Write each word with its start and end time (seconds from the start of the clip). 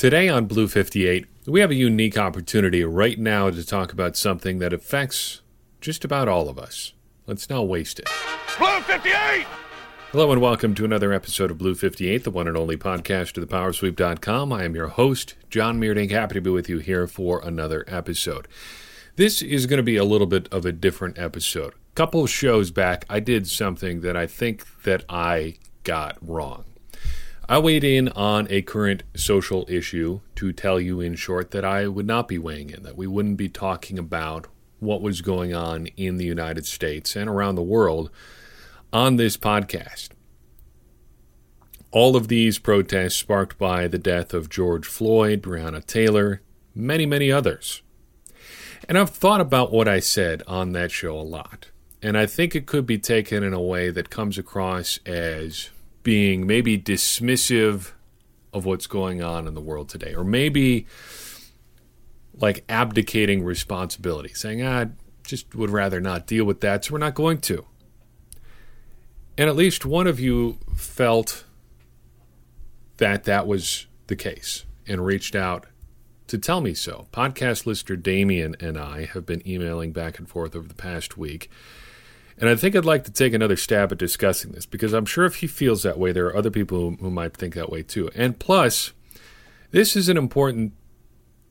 Today 0.00 0.30
on 0.30 0.46
Blue 0.46 0.66
58, 0.66 1.26
we 1.44 1.60
have 1.60 1.70
a 1.70 1.74
unique 1.74 2.16
opportunity 2.16 2.82
right 2.82 3.18
now 3.18 3.50
to 3.50 3.62
talk 3.62 3.92
about 3.92 4.16
something 4.16 4.58
that 4.58 4.72
affects 4.72 5.42
just 5.82 6.06
about 6.06 6.26
all 6.26 6.48
of 6.48 6.58
us. 6.58 6.94
Let's 7.26 7.50
not 7.50 7.68
waste 7.68 7.98
it. 7.98 8.08
Blue 8.56 8.80
58! 8.80 9.44
Hello 10.10 10.32
and 10.32 10.40
welcome 10.40 10.74
to 10.76 10.86
another 10.86 11.12
episode 11.12 11.50
of 11.50 11.58
Blue 11.58 11.74
58, 11.74 12.24
the 12.24 12.30
one 12.30 12.48
and 12.48 12.56
only 12.56 12.78
podcast 12.78 13.36
of 13.36 13.46
thepowersweep.com. 13.46 14.50
I 14.54 14.64
am 14.64 14.74
your 14.74 14.88
host, 14.88 15.34
John 15.50 15.78
Meerdink. 15.78 16.12
Happy 16.12 16.32
to 16.32 16.40
be 16.40 16.48
with 16.48 16.70
you 16.70 16.78
here 16.78 17.06
for 17.06 17.42
another 17.44 17.84
episode. 17.86 18.48
This 19.16 19.42
is 19.42 19.66
going 19.66 19.76
to 19.76 19.82
be 19.82 19.98
a 19.98 20.04
little 20.04 20.26
bit 20.26 20.48
of 20.50 20.64
a 20.64 20.72
different 20.72 21.18
episode. 21.18 21.74
A 21.74 21.94
couple 21.94 22.24
of 22.24 22.30
shows 22.30 22.70
back, 22.70 23.04
I 23.10 23.20
did 23.20 23.46
something 23.46 24.00
that 24.00 24.16
I 24.16 24.26
think 24.26 24.64
that 24.84 25.04
I 25.10 25.56
got 25.84 26.16
wrong. 26.22 26.64
I 27.50 27.58
weighed 27.58 27.82
in 27.82 28.10
on 28.10 28.46
a 28.48 28.62
current 28.62 29.02
social 29.16 29.66
issue 29.68 30.20
to 30.36 30.52
tell 30.52 30.78
you, 30.78 31.00
in 31.00 31.16
short, 31.16 31.50
that 31.50 31.64
I 31.64 31.88
would 31.88 32.06
not 32.06 32.28
be 32.28 32.38
weighing 32.38 32.70
in, 32.70 32.84
that 32.84 32.96
we 32.96 33.08
wouldn't 33.08 33.38
be 33.38 33.48
talking 33.48 33.98
about 33.98 34.46
what 34.78 35.02
was 35.02 35.20
going 35.20 35.52
on 35.52 35.88
in 35.96 36.16
the 36.16 36.24
United 36.24 36.64
States 36.64 37.16
and 37.16 37.28
around 37.28 37.56
the 37.56 37.62
world 37.62 38.08
on 38.92 39.16
this 39.16 39.36
podcast. 39.36 40.10
All 41.90 42.14
of 42.14 42.28
these 42.28 42.60
protests 42.60 43.16
sparked 43.16 43.58
by 43.58 43.88
the 43.88 43.98
death 43.98 44.32
of 44.32 44.48
George 44.48 44.86
Floyd, 44.86 45.42
Breonna 45.42 45.84
Taylor, 45.84 46.42
many, 46.72 47.04
many 47.04 47.32
others. 47.32 47.82
And 48.88 48.96
I've 48.96 49.10
thought 49.10 49.40
about 49.40 49.72
what 49.72 49.88
I 49.88 49.98
said 49.98 50.44
on 50.46 50.70
that 50.74 50.92
show 50.92 51.18
a 51.18 51.22
lot. 51.22 51.72
And 52.00 52.16
I 52.16 52.26
think 52.26 52.54
it 52.54 52.66
could 52.66 52.86
be 52.86 52.96
taken 52.96 53.42
in 53.42 53.52
a 53.52 53.60
way 53.60 53.90
that 53.90 54.08
comes 54.08 54.38
across 54.38 55.00
as 55.04 55.70
being 56.02 56.46
maybe 56.46 56.78
dismissive 56.78 57.92
of 58.52 58.64
what's 58.64 58.86
going 58.86 59.22
on 59.22 59.46
in 59.46 59.54
the 59.54 59.60
world 59.60 59.88
today, 59.88 60.14
or 60.14 60.24
maybe 60.24 60.86
like 62.34 62.64
abdicating 62.68 63.44
responsibility, 63.44 64.32
saying, 64.34 64.62
ah, 64.62 64.80
I 64.80 64.88
just 65.24 65.54
would 65.54 65.70
rather 65.70 66.00
not 66.00 66.26
deal 66.26 66.44
with 66.44 66.60
that, 66.60 66.84
so 66.84 66.92
we're 66.92 66.98
not 66.98 67.14
going 67.14 67.38
to. 67.42 67.66
And 69.38 69.48
at 69.48 69.56
least 69.56 69.86
one 69.86 70.06
of 70.06 70.18
you 70.18 70.58
felt 70.74 71.44
that 72.96 73.24
that 73.24 73.46
was 73.46 73.86
the 74.08 74.16
case 74.16 74.64
and 74.86 75.04
reached 75.04 75.34
out 75.34 75.66
to 76.26 76.38
tell 76.38 76.60
me 76.60 76.74
so. 76.74 77.06
Podcast 77.12 77.66
listener 77.66 77.96
Damien 77.96 78.54
and 78.60 78.78
I 78.78 79.06
have 79.06 79.24
been 79.24 79.46
emailing 79.46 79.92
back 79.92 80.18
and 80.18 80.28
forth 80.28 80.54
over 80.54 80.68
the 80.68 80.74
past 80.74 81.16
week 81.16 81.50
and 82.40 82.48
I 82.48 82.56
think 82.56 82.74
I'd 82.74 82.86
like 82.86 83.04
to 83.04 83.12
take 83.12 83.34
another 83.34 83.56
stab 83.56 83.92
at 83.92 83.98
discussing 83.98 84.52
this 84.52 84.64
because 84.64 84.94
I'm 84.94 85.04
sure 85.04 85.26
if 85.26 85.36
he 85.36 85.46
feels 85.46 85.82
that 85.82 85.98
way, 85.98 86.10
there 86.10 86.26
are 86.26 86.36
other 86.36 86.50
people 86.50 86.78
who, 86.78 86.96
who 86.96 87.10
might 87.10 87.36
think 87.36 87.54
that 87.54 87.70
way 87.70 87.82
too. 87.82 88.10
And 88.14 88.38
plus, 88.38 88.92
this 89.72 89.94
is 89.94 90.08
an 90.08 90.16
important 90.16 90.72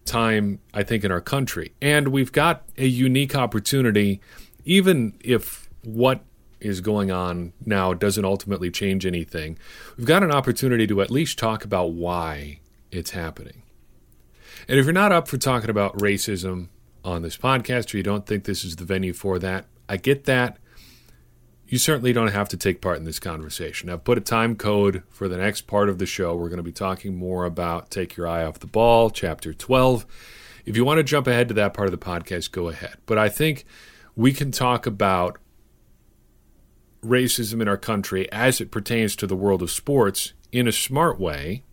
time, 0.05 0.59
I 0.73 0.81
think, 0.81 1.03
in 1.03 1.11
our 1.11 1.21
country. 1.21 1.73
And 1.79 2.07
we've 2.07 2.31
got 2.31 2.63
a 2.75 2.87
unique 2.87 3.35
opportunity, 3.35 4.19
even 4.65 5.13
if 5.19 5.69
what 5.83 6.23
is 6.59 6.81
going 6.81 7.11
on 7.11 7.53
now 7.63 7.93
doesn't 7.93 8.25
ultimately 8.25 8.71
change 8.71 9.05
anything. 9.05 9.57
We've 9.95 10.07
got 10.07 10.23
an 10.23 10.31
opportunity 10.31 10.87
to 10.87 11.01
at 11.01 11.11
least 11.11 11.37
talk 11.37 11.63
about 11.63 11.91
why 11.91 12.59
it's 12.91 13.11
happening. 13.11 13.61
And 14.67 14.79
if 14.79 14.85
you're 14.85 14.93
not 14.93 15.11
up 15.11 15.27
for 15.27 15.37
talking 15.37 15.69
about 15.69 15.97
racism 15.99 16.67
on 17.05 17.21
this 17.21 17.37
podcast 17.37 17.93
or 17.93 17.97
you 17.97 18.03
don't 18.03 18.25
think 18.25 18.43
this 18.43 18.63
is 18.63 18.75
the 18.75 18.83
venue 18.83 19.13
for 19.13 19.39
that, 19.39 19.65
I 19.87 19.97
get 19.97 20.25
that 20.25 20.57
you 21.69 21.77
certainly 21.77 22.11
don't 22.11 22.31
have 22.31 22.49
to 22.49 22.57
take 22.57 22.81
part 22.81 22.97
in 22.97 23.03
this 23.03 23.19
conversation. 23.19 23.91
I've 23.91 24.03
put 24.03 24.17
a 24.17 24.21
time 24.21 24.55
code 24.55 25.03
for 25.11 25.27
the 25.27 25.37
next 25.37 25.67
part 25.67 25.87
of 25.87 25.99
the 25.99 26.07
show. 26.07 26.35
We're 26.35 26.49
going 26.49 26.57
to 26.57 26.63
be 26.63 26.71
talking 26.71 27.15
more 27.15 27.45
about 27.45 27.91
Take 27.91 28.17
Your 28.17 28.27
Eye 28.27 28.43
Off 28.43 28.57
the 28.57 28.65
Ball, 28.65 29.11
Chapter 29.11 29.53
12. 29.53 30.07
If 30.65 30.75
you 30.75 30.83
want 30.83 30.97
to 30.97 31.03
jump 31.03 31.27
ahead 31.27 31.47
to 31.49 31.53
that 31.53 31.75
part 31.75 31.87
of 31.87 31.91
the 31.91 32.03
podcast, 32.03 32.51
go 32.51 32.69
ahead. 32.69 32.95
But 33.05 33.19
I 33.19 33.29
think 33.29 33.65
we 34.15 34.33
can 34.33 34.51
talk 34.51 34.87
about 34.87 35.37
racism 37.03 37.61
in 37.61 37.67
our 37.67 37.77
country 37.77 38.29
as 38.31 38.59
it 38.59 38.71
pertains 38.71 39.15
to 39.17 39.27
the 39.27 39.35
world 39.35 39.61
of 39.61 39.69
sports 39.69 40.33
in 40.51 40.67
a 40.67 40.71
smart 40.71 41.19
way, 41.19 41.63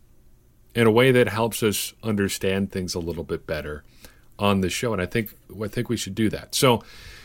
in 0.75 0.87
a 0.87 0.91
way 0.91 1.11
that 1.11 1.29
helps 1.29 1.63
us 1.63 1.95
understand 2.03 2.71
things 2.71 2.95
a 2.95 3.01
little 3.01 3.25
bit 3.25 3.47
better 3.47 3.83
on 4.39 4.61
the 4.61 4.69
show. 4.69 4.93
And 4.93 5.01
I 5.01 5.07
think 5.07 5.35
I 5.63 5.69
think 5.69 5.89
we 5.89 5.97
should 5.97 6.15
do 6.15 6.29
that. 6.29 6.55
So 6.55 6.85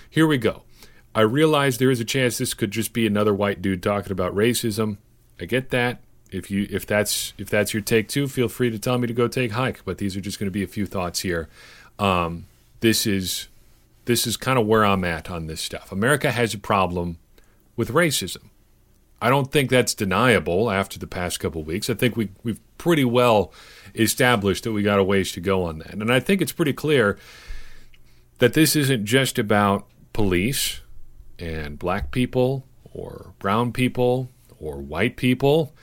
here 0.09 0.25
we 0.25 0.37
go. 0.37 0.63
I 1.13 1.21
realize 1.21 1.77
there 1.77 1.91
is 1.91 1.99
a 1.99 2.05
chance 2.05 2.37
this 2.37 2.53
could 2.53 2.71
just 2.71 2.93
be 2.93 3.05
another 3.05 3.33
white 3.33 3.61
dude 3.61 3.83
talking 3.83 4.11
about 4.11 4.33
racism. 4.33 4.97
I 5.39 5.45
get 5.45 5.69
that. 5.71 5.99
If 6.31 6.49
you 6.49 6.67
if 6.69 6.85
that's 6.85 7.33
if 7.37 7.49
that's 7.49 7.73
your 7.73 7.81
take 7.81 8.07
too, 8.07 8.27
feel 8.27 8.47
free 8.47 8.69
to 8.69 8.79
tell 8.79 8.97
me 8.97 9.07
to 9.07 9.13
go 9.13 9.27
take 9.27 9.51
hike. 9.51 9.83
But 9.83 9.97
these 9.97 10.15
are 10.15 10.21
just 10.21 10.39
going 10.39 10.47
to 10.47 10.51
be 10.51 10.63
a 10.63 10.67
few 10.67 10.85
thoughts 10.85 11.19
here. 11.19 11.49
Um, 11.99 12.45
this 12.79 13.05
is 13.05 13.49
this 14.05 14.25
is 14.25 14.37
kind 14.37 14.57
of 14.57 14.65
where 14.65 14.85
I'm 14.85 15.03
at 15.03 15.29
on 15.29 15.47
this 15.47 15.59
stuff. 15.59 15.91
America 15.91 16.31
has 16.31 16.53
a 16.53 16.57
problem 16.57 17.17
with 17.75 17.91
racism. 17.91 18.49
I 19.21 19.29
don't 19.29 19.51
think 19.51 19.69
that's 19.69 19.93
deniable 19.93 20.71
after 20.71 20.97
the 20.97 21.05
past 21.05 21.39
couple 21.39 21.63
weeks. 21.63 21.89
I 21.89 21.95
think 21.95 22.15
we 22.15 22.29
we've 22.43 22.61
pretty 22.77 23.05
well 23.05 23.53
established 23.93 24.63
that 24.63 24.71
we 24.71 24.83
got 24.83 24.99
a 24.99 25.03
ways 25.03 25.33
to 25.33 25.41
go 25.41 25.63
on 25.63 25.79
that. 25.79 25.93
And 25.93 26.11
I 26.11 26.21
think 26.21 26.41
it's 26.41 26.53
pretty 26.53 26.73
clear 26.73 27.19
that 28.39 28.53
this 28.53 28.75
isn't 28.77 29.05
just 29.05 29.37
about 29.37 29.85
police 30.13 30.79
and 31.41 31.79
black 31.79 32.11
people 32.11 32.65
or 32.93 33.33
brown 33.39 33.71
people 33.71 34.29
or 34.59 34.77
white 34.77 35.17
people. 35.17 35.73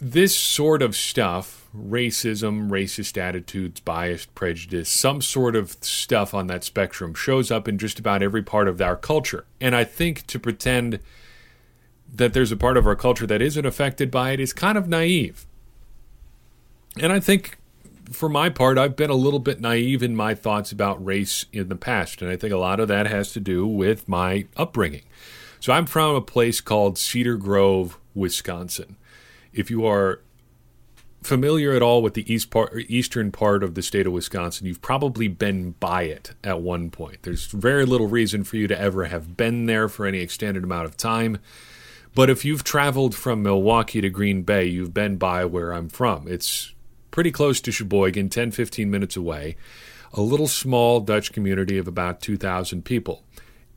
This 0.00 0.36
sort 0.36 0.82
of 0.82 0.94
stuff, 0.94 1.68
racism, 1.74 2.68
racist 2.68 3.16
attitudes, 3.16 3.80
bias, 3.80 4.26
prejudice, 4.26 4.90
some 4.90 5.22
sort 5.22 5.56
of 5.56 5.72
stuff 5.80 6.34
on 6.34 6.46
that 6.48 6.64
spectrum 6.64 7.14
shows 7.14 7.50
up 7.50 7.68
in 7.68 7.78
just 7.78 7.98
about 7.98 8.22
every 8.22 8.42
part 8.42 8.68
of 8.68 8.80
our 8.82 8.96
culture. 8.96 9.46
And 9.60 9.74
I 9.74 9.84
think 9.84 10.26
to 10.26 10.38
pretend 10.38 11.00
that 12.12 12.34
there's 12.34 12.52
a 12.52 12.56
part 12.56 12.76
of 12.76 12.86
our 12.86 12.96
culture 12.96 13.26
that 13.26 13.40
isn't 13.40 13.64
affected 13.64 14.10
by 14.10 14.32
it 14.32 14.40
is 14.40 14.52
kind 14.52 14.76
of 14.76 14.88
naive. 14.88 15.46
And 17.00 17.12
I 17.12 17.18
think 17.18 17.58
for 18.10 18.28
my 18.28 18.48
part, 18.48 18.78
I've 18.78 18.96
been 18.96 19.10
a 19.10 19.14
little 19.14 19.38
bit 19.38 19.60
naive 19.60 20.02
in 20.02 20.16
my 20.16 20.34
thoughts 20.34 20.72
about 20.72 21.04
race 21.04 21.46
in 21.52 21.68
the 21.68 21.76
past, 21.76 22.22
and 22.22 22.30
I 22.30 22.36
think 22.36 22.52
a 22.52 22.58
lot 22.58 22.80
of 22.80 22.88
that 22.88 23.06
has 23.06 23.32
to 23.32 23.40
do 23.40 23.66
with 23.66 24.08
my 24.08 24.46
upbringing. 24.56 25.04
So 25.60 25.72
I'm 25.72 25.86
from 25.86 26.14
a 26.14 26.20
place 26.20 26.60
called 26.60 26.98
Cedar 26.98 27.36
Grove, 27.36 27.98
Wisconsin. 28.14 28.96
If 29.52 29.70
you 29.70 29.86
are 29.86 30.20
familiar 31.22 31.72
at 31.72 31.80
all 31.80 32.02
with 32.02 32.12
the 32.12 32.30
east 32.30 32.50
part, 32.50 32.74
eastern 32.88 33.32
part 33.32 33.62
of 33.62 33.74
the 33.74 33.82
state 33.82 34.06
of 34.06 34.12
Wisconsin, 34.12 34.66
you've 34.66 34.82
probably 34.82 35.26
been 35.26 35.70
by 35.80 36.02
it 36.02 36.34
at 36.44 36.60
one 36.60 36.90
point. 36.90 37.22
There's 37.22 37.46
very 37.46 37.86
little 37.86 38.08
reason 38.08 38.44
for 38.44 38.56
you 38.56 38.68
to 38.68 38.78
ever 38.78 39.06
have 39.06 39.36
been 39.36 39.64
there 39.64 39.88
for 39.88 40.04
any 40.04 40.18
extended 40.18 40.64
amount 40.64 40.84
of 40.84 40.98
time. 40.98 41.38
But 42.14 42.28
if 42.28 42.44
you've 42.44 42.62
traveled 42.62 43.14
from 43.14 43.42
Milwaukee 43.42 44.02
to 44.02 44.10
Green 44.10 44.42
Bay, 44.42 44.66
you've 44.66 44.92
been 44.92 45.16
by 45.16 45.46
where 45.46 45.72
I'm 45.72 45.88
from. 45.88 46.28
It's 46.28 46.73
pretty 47.14 47.30
close 47.30 47.60
to 47.60 47.70
Sheboygan, 47.70 48.28
10 48.28 48.50
15 48.50 48.90
minutes 48.90 49.14
away, 49.14 49.54
a 50.12 50.20
little 50.20 50.48
small 50.48 50.98
Dutch 50.98 51.30
community 51.32 51.78
of 51.78 51.86
about 51.86 52.20
2,000 52.20 52.84
people. 52.84 53.22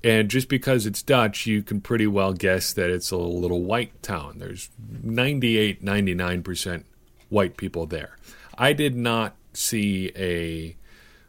And 0.03 0.27
just 0.27 0.49
because 0.49 0.87
it's 0.87 1.03
Dutch, 1.03 1.45
you 1.45 1.61
can 1.61 1.79
pretty 1.79 2.07
well 2.07 2.33
guess 2.33 2.73
that 2.73 2.89
it's 2.89 3.11
a 3.11 3.17
little 3.17 3.61
white 3.61 4.01
town. 4.01 4.39
There's 4.39 4.71
98, 5.03 5.85
99% 5.85 6.83
white 7.29 7.57
people 7.57 7.85
there. 7.85 8.17
I 8.57 8.73
did 8.73 8.95
not 8.95 9.35
see 9.53 10.11
a 10.15 10.75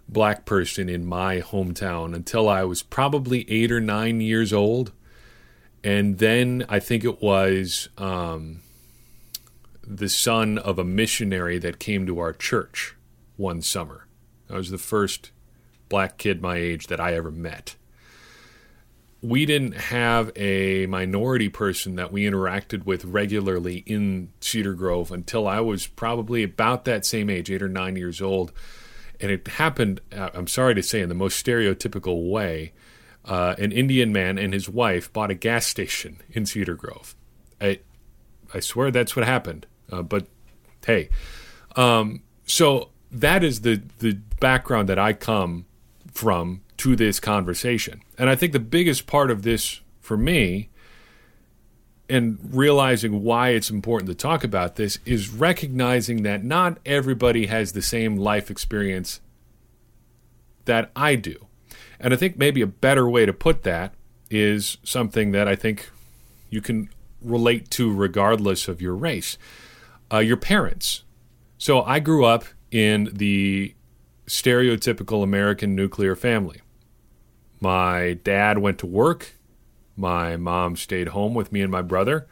black 0.08 0.46
person 0.46 0.88
in 0.88 1.04
my 1.04 1.42
hometown 1.42 2.14
until 2.14 2.48
I 2.48 2.64
was 2.64 2.82
probably 2.82 3.44
eight 3.50 3.70
or 3.70 3.82
nine 3.82 4.22
years 4.22 4.50
old. 4.50 4.92
And 5.84 6.16
then 6.16 6.64
I 6.70 6.80
think 6.80 7.04
it 7.04 7.20
was 7.20 7.90
um, 7.98 8.62
the 9.90 10.08
son 10.08 10.58
of 10.58 10.78
a 10.78 10.84
missionary 10.84 11.58
that 11.58 11.78
came 11.78 12.06
to 12.06 12.18
our 12.18 12.34
church 12.34 12.94
one 13.36 13.62
summer. 13.62 14.06
I 14.50 14.56
was 14.56 14.70
the 14.70 14.76
first 14.76 15.30
black 15.88 16.18
kid 16.18 16.42
my 16.42 16.56
age 16.56 16.88
that 16.88 17.00
I 17.00 17.14
ever 17.14 17.30
met. 17.30 17.74
We 19.22 19.46
didn't 19.46 19.72
have 19.72 20.30
a 20.36 20.86
minority 20.86 21.48
person 21.48 21.96
that 21.96 22.12
we 22.12 22.24
interacted 22.24 22.84
with 22.84 23.04
regularly 23.06 23.78
in 23.86 24.30
Cedar 24.40 24.74
Grove 24.74 25.10
until 25.10 25.48
I 25.48 25.60
was 25.60 25.86
probably 25.86 26.42
about 26.42 26.84
that 26.84 27.06
same 27.06 27.30
age, 27.30 27.50
eight 27.50 27.62
or 27.62 27.68
nine 27.68 27.96
years 27.96 28.20
old. 28.20 28.52
And 29.20 29.30
it 29.32 29.48
happened, 29.48 30.02
uh, 30.14 30.30
I'm 30.34 30.46
sorry 30.46 30.74
to 30.74 30.82
say, 30.82 31.00
in 31.00 31.08
the 31.08 31.14
most 31.14 31.44
stereotypical 31.44 32.30
way. 32.30 32.72
Uh, 33.24 33.54
an 33.58 33.72
Indian 33.72 34.12
man 34.12 34.38
and 34.38 34.52
his 34.52 34.68
wife 34.68 35.12
bought 35.12 35.30
a 35.30 35.34
gas 35.34 35.66
station 35.66 36.20
in 36.30 36.46
Cedar 36.46 36.76
Grove. 36.76 37.16
I, 37.60 37.80
I 38.54 38.60
swear 38.60 38.90
that's 38.90 39.16
what 39.16 39.26
happened. 39.26 39.66
Uh, 39.90 40.02
but 40.02 40.26
hey, 40.86 41.08
um, 41.76 42.22
so 42.46 42.90
that 43.10 43.42
is 43.42 43.62
the 43.62 43.82
the 43.98 44.14
background 44.40 44.88
that 44.88 44.98
I 44.98 45.12
come 45.12 45.66
from 46.12 46.62
to 46.78 46.96
this 46.96 47.20
conversation, 47.20 48.02
and 48.18 48.28
I 48.28 48.36
think 48.36 48.52
the 48.52 48.60
biggest 48.60 49.06
part 49.06 49.30
of 49.30 49.42
this 49.42 49.80
for 50.00 50.16
me 50.16 50.70
and 52.08 52.38
realizing 52.50 53.22
why 53.22 53.50
it's 53.50 53.70
important 53.70 54.08
to 54.08 54.14
talk 54.14 54.42
about 54.42 54.76
this 54.76 54.98
is 55.04 55.28
recognizing 55.28 56.22
that 56.22 56.42
not 56.42 56.78
everybody 56.86 57.46
has 57.46 57.72
the 57.72 57.82
same 57.82 58.16
life 58.16 58.50
experience 58.50 59.20
that 60.64 60.90
I 60.96 61.16
do. 61.16 61.46
And 62.00 62.14
I 62.14 62.16
think 62.16 62.38
maybe 62.38 62.62
a 62.62 62.66
better 62.66 63.08
way 63.08 63.26
to 63.26 63.32
put 63.32 63.62
that 63.64 63.92
is 64.30 64.78
something 64.82 65.32
that 65.32 65.48
I 65.48 65.56
think 65.56 65.90
you 66.48 66.60
can 66.60 66.88
relate 67.20 67.70
to 67.72 67.92
regardless 67.92 68.68
of 68.68 68.80
your 68.80 68.94
race. 68.94 69.36
Uh, 70.12 70.18
your 70.18 70.36
parents. 70.36 71.04
So 71.58 71.82
I 71.82 71.98
grew 72.00 72.24
up 72.24 72.44
in 72.70 73.10
the 73.12 73.74
stereotypical 74.26 75.22
American 75.22 75.74
nuclear 75.74 76.14
family. 76.14 76.60
My 77.60 78.18
dad 78.22 78.58
went 78.58 78.78
to 78.78 78.86
work. 78.86 79.34
My 79.96 80.36
mom 80.36 80.76
stayed 80.76 81.08
home 81.08 81.34
with 81.34 81.52
me 81.52 81.60
and 81.60 81.72
my 81.72 81.82
brother. 81.82 82.26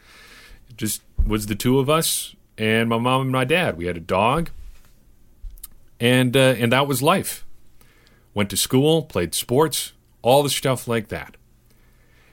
It 0.70 0.76
just 0.76 1.02
was 1.26 1.46
the 1.46 1.55
two 1.56 1.78
of 1.78 1.90
us 1.90 2.37
and 2.56 2.88
my 2.88 2.99
mom 2.99 3.23
and 3.23 3.32
my 3.32 3.44
dad. 3.44 3.76
We 3.76 3.87
had 3.87 3.96
a 3.96 4.00
dog, 4.00 4.50
and 6.00 6.37
uh, 6.37 6.55
and 6.58 6.72
that 6.72 6.87
was 6.87 7.02
life. 7.02 7.44
Went 8.34 8.50
to 8.50 8.56
school, 8.56 9.02
played 9.02 9.34
sports, 9.34 9.93
all 10.22 10.43
the 10.43 10.50
stuff 10.50 10.87
like 10.87 11.08
that. 11.08 11.37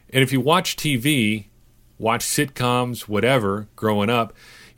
And 0.09 0.21
if 0.21 0.31
you 0.31 0.41
watch 0.41 0.75
TV, 0.75 1.45
watch 1.97 2.23
sitcoms, 2.25 3.07
whatever, 3.07 3.67
growing 3.75 4.09
up, 4.09 4.33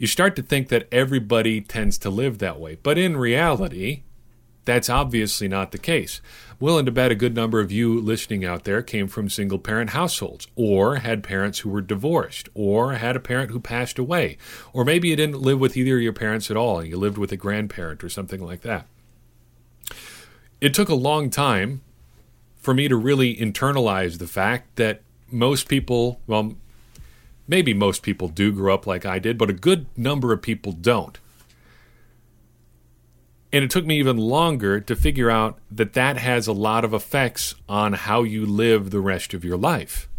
you 0.06 0.07
start 0.07 0.36
to 0.36 0.44
think 0.44 0.68
that 0.68 0.88
everybody 0.92 1.60
tends 1.62 1.98
to 1.98 2.12
live 2.12 2.38
that 2.38 2.60
way. 2.60 2.78
But 2.84 3.00
in 3.00 3.18
reality, 3.18 4.04
that's 4.63 4.88
obviously 4.88 5.48
not 5.48 5.72
the 5.72 5.80
case. 5.80 6.22
Willing 6.60 6.86
to 6.86 6.92
bet 6.92 7.10
a 7.10 7.16
good 7.16 7.34
number 7.34 7.60
of 7.60 7.72
you 7.72 8.00
listening 8.00 8.46
out 8.46 8.66
there 8.66 8.84
came 8.84 9.07
from 9.07 9.31
single 9.31 9.57
parent 9.57 9.90
households, 9.90 10.46
or 10.56 10.98
had 10.98 11.24
parents 11.24 11.57
who 11.60 11.72
were 11.72 11.81
divorced, 11.81 12.50
or 12.54 12.94
had 12.94 13.16
a 13.16 13.19
parent 13.19 13.50
who 13.50 13.60
passed 13.60 13.98
away, 13.98 14.38
or 14.74 14.86
maybe 14.86 15.07
you 15.10 15.16
didn't 15.16 15.42
live 15.42 15.60
with 15.60 15.75
either 15.75 15.96
of 15.96 16.04
your 16.04 16.13
parents 16.13 16.52
at 16.52 16.57
all 16.57 16.78
and 16.78 16.88
you 16.88 16.98
lived 16.98 17.18
with 17.18 17.31
a 17.31 17.38
grandparent 17.38 18.04
or 18.04 18.10
something 18.10 18.46
like 18.46 18.62
that. 18.62 18.86
It 20.62 20.75
took 20.75 20.90
a 20.90 20.94
long 20.94 21.31
time 21.31 21.81
for 22.57 22.75
me 22.75 22.88
to 22.88 22.96
really 22.96 23.36
internalize 23.36 24.19
the 24.19 24.28
fact 24.28 24.75
that 24.75 25.02
most 25.31 25.68
people, 25.68 26.22
well, 26.28 26.54
maybe 27.47 27.74
most 27.74 28.01
people 28.01 28.27
do 28.27 28.51
grow 28.51 28.74
up 28.74 28.88
like 28.88 29.06
I 29.06 29.19
did, 29.19 29.38
but 29.38 29.50
a 29.50 29.53
good 29.53 29.86
number 29.97 30.33
of 30.33 30.42
people 30.42 30.71
don't. 30.71 31.19
And 33.51 33.63
it 33.63 33.69
took 33.69 33.86
me 33.86 33.97
even 34.00 34.18
longer 34.18 34.81
to 34.81 34.95
figure 34.95 35.30
out 35.30 35.59
that 35.71 35.94
that 35.94 36.18
has 36.18 36.47
a 36.47 36.53
lot 36.53 36.83
of 36.83 36.94
effects 36.94 37.56
on 37.69 37.94
how 37.94 38.24
you 38.24 38.45
live 38.45 38.89
the 38.89 39.00
rest 39.00 39.33
of 39.33 39.45
your 39.45 39.57
life. 39.57 40.09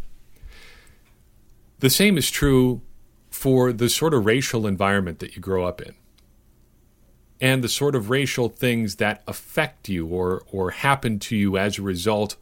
The 1.80 1.90
same 1.90 2.16
is 2.16 2.30
true 2.30 2.80
for 3.30 3.72
the 3.72 3.90
sort 3.90 4.14
of 4.14 4.24
racial 4.24 4.66
environment 4.66 5.18
that 5.18 5.36
you 5.36 5.42
grow 5.42 5.66
up 5.66 5.82
in 5.82 5.94
and 7.40 7.62
the 7.62 7.68
sort 7.68 7.94
of 7.94 8.10
racial 8.10 8.48
things 8.48 8.96
that 8.96 9.22
affect 9.26 9.88
you 9.88 10.06
or, 10.06 10.42
or 10.50 10.70
happen 10.70 11.18
to 11.18 11.36
you 11.36 11.56
as 11.58 11.78
a 11.78 11.82
result 11.82 12.36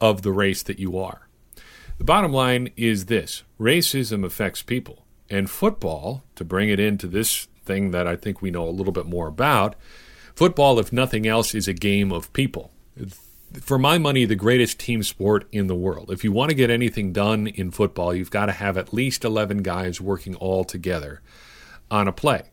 of 0.00 0.22
the 0.22 0.32
race 0.32 0.62
that 0.62 0.78
you 0.78 0.96
are. 0.98 1.28
The 1.98 2.04
bottom 2.04 2.32
line 2.32 2.70
is 2.76 3.06
this 3.06 3.44
racism 3.60 4.24
affects 4.24 4.62
people. 4.62 5.04
And 5.30 5.48
football, 5.48 6.24
to 6.34 6.44
bring 6.44 6.68
it 6.68 6.78
into 6.78 7.06
this 7.06 7.48
thing 7.64 7.90
that 7.92 8.06
I 8.06 8.16
think 8.16 8.42
we 8.42 8.50
know 8.50 8.68
a 8.68 8.70
little 8.70 8.92
bit 8.92 9.06
more 9.06 9.28
about, 9.28 9.76
Football, 10.34 10.78
if 10.78 10.92
nothing 10.92 11.26
else, 11.26 11.54
is 11.54 11.68
a 11.68 11.74
game 11.74 12.10
of 12.10 12.32
people. 12.32 12.72
For 13.60 13.78
my 13.78 13.98
money, 13.98 14.24
the 14.24 14.34
greatest 14.34 14.78
team 14.78 15.02
sport 15.02 15.46
in 15.52 15.66
the 15.66 15.74
world. 15.74 16.10
If 16.10 16.24
you 16.24 16.32
want 16.32 16.50
to 16.50 16.56
get 16.56 16.70
anything 16.70 17.12
done 17.12 17.46
in 17.46 17.70
football, 17.70 18.14
you've 18.14 18.30
got 18.30 18.46
to 18.46 18.52
have 18.52 18.78
at 18.78 18.94
least 18.94 19.24
11 19.24 19.58
guys 19.58 20.00
working 20.00 20.34
all 20.36 20.64
together 20.64 21.20
on 21.90 22.08
a 22.08 22.12
play. 22.12 22.50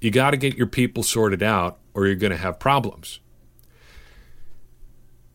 You 0.00 0.10
got 0.10 0.32
to 0.32 0.36
get 0.36 0.56
your 0.56 0.66
people 0.66 1.02
sorted 1.02 1.42
out, 1.42 1.78
or 1.94 2.06
you're 2.06 2.16
going 2.16 2.32
to 2.32 2.36
have 2.36 2.58
problems. 2.58 3.20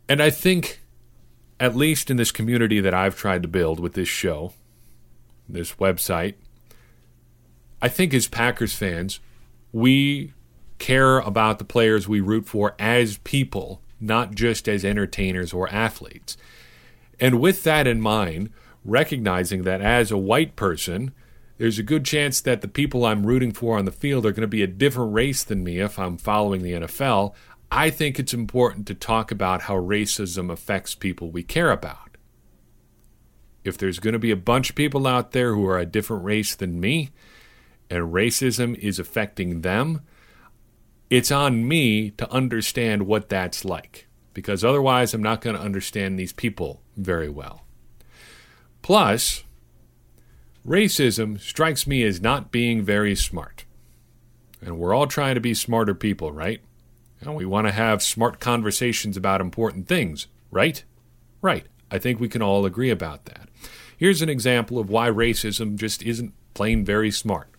And 0.10 0.22
I 0.22 0.30
think, 0.30 0.82
at 1.60 1.75
least 1.75 2.10
in 2.10 2.18
this 2.18 2.31
community 2.31 2.80
that 2.80 2.94
I've 2.94 3.16
tried 3.16 3.42
to 3.44 3.48
build 3.48 3.80
with 3.80 3.94
this 3.94 4.10
show, 4.10 4.54
this 5.48 5.75
website, 5.75 6.36
I 7.81 7.88
think 7.88 8.13
as 8.13 8.28
Packers 8.28 8.74
fans, 8.74 9.19
we 9.72 10.34
care 10.80 11.19
about 11.19 11.60
the 11.60 11.66
players 11.66 12.07
we 12.07 12.19
root 12.19 12.48
for 12.48 12.75
as 12.80 13.18
people, 13.19 13.81
not 14.00 14.36
just 14.36 14.68
as 14.68 14.84
entertainers 14.84 15.54
or 15.54 15.69
athletes. 15.69 16.38
And 17.19 17.40
with 17.40 17.63
that 17.63 17.88
in 17.88 18.01
mind, 18.01 18.50
recognizing 18.84 19.63
that 19.63 19.81
as 19.81 20.12
a 20.12 20.18
white 20.18 20.56
person, 20.56 21.13
there's 21.58 21.80
a 21.80 21.84
good 21.84 22.04
chance 22.04 22.42
that 22.42 22.62
the 22.62 22.68
people 22.68 23.06
I'm 23.06 23.25
rooting 23.25 23.54
for 23.54 23.78
on 23.78 23.86
the 23.86 23.92
field 23.92 24.25
are 24.25 24.31
going 24.31 24.42
to 24.42 24.48
be 24.48 24.63
a 24.63 24.68
different 24.68 25.13
race 25.13 25.44
than 25.44 25.63
me 25.63 25.80
if 25.80 25.98
I'm 25.98 26.18
following 26.18 26.62
the 26.62 26.74
NFL. 26.74 27.34
I 27.72 27.90
think 27.90 28.20
it's 28.20 28.34
important 28.34 28.88
to 28.88 28.94
talk 28.94 29.32
about 29.32 29.64
how 29.64 29.76
racism 29.76 30.52
affects 30.52 30.96
people 30.96 31.30
we 31.32 31.44
care 31.44 31.72
about. 31.72 32.18
If 33.64 33.78
there's 33.78 34.00
going 34.00 34.14
to 34.14 34.20
be 34.20 34.32
a 34.32 34.36
bunch 34.36 34.70
of 34.70 34.76
people 34.76 35.08
out 35.08 35.32
there 35.32 35.54
who 35.56 35.66
are 35.68 35.80
a 35.80 35.86
different 35.86 36.24
race 36.24 36.56
than 36.56 36.80
me, 36.80 37.12
and 37.90 38.14
racism 38.14 38.78
is 38.78 39.00
affecting 39.00 39.62
them, 39.62 40.02
it's 41.10 41.32
on 41.32 41.68
me 41.68 42.12
to 42.12 42.30
understand 42.32 43.08
what 43.08 43.30
that's 43.30 43.66
like 43.66 44.08
because 44.36 44.64
otherwise 44.64 45.14
I'm 45.14 45.24
not 45.24 45.42
going 45.42 45.56
to 45.56 45.62
understand 45.62 46.20
these 46.20 46.34
people 46.34 46.82
very 46.96 47.30
well. 47.30 47.66
Plus, 48.84 49.44
racism 50.68 51.40
strikes 51.40 51.88
me 51.88 52.04
as 52.04 52.22
not 52.22 52.52
being 52.52 52.84
very 52.84 53.16
smart. 53.16 53.66
And 54.62 54.78
we're 54.78 54.94
all 54.94 55.08
trying 55.08 55.36
to 55.36 55.42
be 55.42 55.54
smarter 55.54 55.96
people, 55.96 56.32
right? 56.32 56.62
And 57.22 57.36
we 57.36 57.46
want 57.46 57.68
to 57.68 57.74
have 57.74 58.04
smart 58.04 58.40
conversations 58.40 59.18
about 59.18 59.42
important 59.42 59.88
things, 59.88 60.28
right? 60.52 60.84
Right. 61.42 61.66
I 61.90 62.00
think 62.00 62.20
we 62.20 62.30
can 62.30 62.42
all 62.42 62.66
agree 62.66 62.90
about 62.90 63.26
that. 63.26 63.50
Here's 63.98 64.22
an 64.22 64.30
example 64.30 64.78
of 64.78 64.90
why 64.90 65.10
racism 65.10 65.76
just 65.76 66.04
isn't 66.04 66.34
plain 66.54 66.84
very 66.84 67.12
smart 67.12 67.50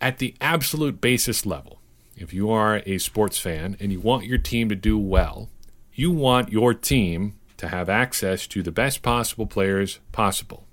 at 0.00 0.18
the 0.18 0.34
absolute 0.40 1.00
basis 1.00 1.46
level, 1.46 1.80
if 2.16 2.32
you 2.32 2.50
are 2.50 2.82
a 2.86 2.98
sports 2.98 3.38
fan 3.38 3.76
and 3.80 3.92
you 3.92 4.00
want 4.00 4.26
your 4.26 4.38
team 4.38 4.68
to 4.68 4.74
do 4.74 4.98
well, 4.98 5.48
you 5.92 6.10
want 6.10 6.52
your 6.52 6.74
team 6.74 7.34
to 7.56 7.68
have 7.68 7.88
access 7.88 8.46
to 8.46 8.62
the 8.62 8.72
best 8.72 9.02
possible 9.02 9.46
players 9.46 10.00
possible, 10.12 10.66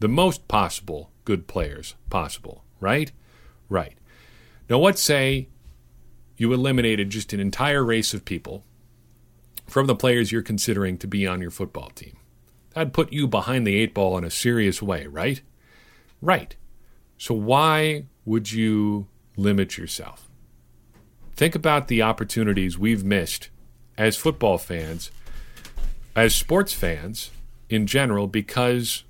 the 0.00 0.08
most 0.08 0.48
possible 0.48 1.10
good 1.24 1.46
players 1.46 1.94
possible, 2.10 2.64
right? 2.80 3.12
Right. 3.68 3.94
Now, 4.68 4.78
let's 4.78 5.02
say 5.02 5.48
you 6.36 6.52
eliminated 6.52 7.10
just 7.10 7.32
an 7.32 7.40
entire 7.40 7.84
race 7.84 8.14
of 8.14 8.24
people 8.24 8.64
from 9.66 9.86
the 9.86 9.96
players 9.96 10.30
you're 10.30 10.42
considering 10.42 10.98
to 10.98 11.06
be 11.06 11.26
on 11.26 11.40
your 11.40 11.50
football 11.50 11.90
team. 11.90 12.16
That'd 12.74 12.92
put 12.92 13.12
you 13.12 13.26
behind 13.26 13.66
the 13.66 13.76
eight 13.76 13.94
ball 13.94 14.18
in 14.18 14.24
a 14.24 14.30
serious 14.30 14.82
way, 14.82 15.06
right? 15.06 15.40
Right. 16.20 16.54
So, 17.18 17.34
why 17.34 18.06
would 18.24 18.52
you 18.52 19.08
limit 19.36 19.78
yourself? 19.78 20.28
Think 21.34 21.54
about 21.54 21.88
the 21.88 22.02
opportunities 22.02 22.78
we've 22.78 23.04
missed 23.04 23.50
as 23.96 24.16
football 24.16 24.58
fans, 24.58 25.10
as 26.14 26.34
sports 26.34 26.72
fans 26.72 27.30
in 27.68 27.86
general, 27.86 28.26
because 28.26 29.04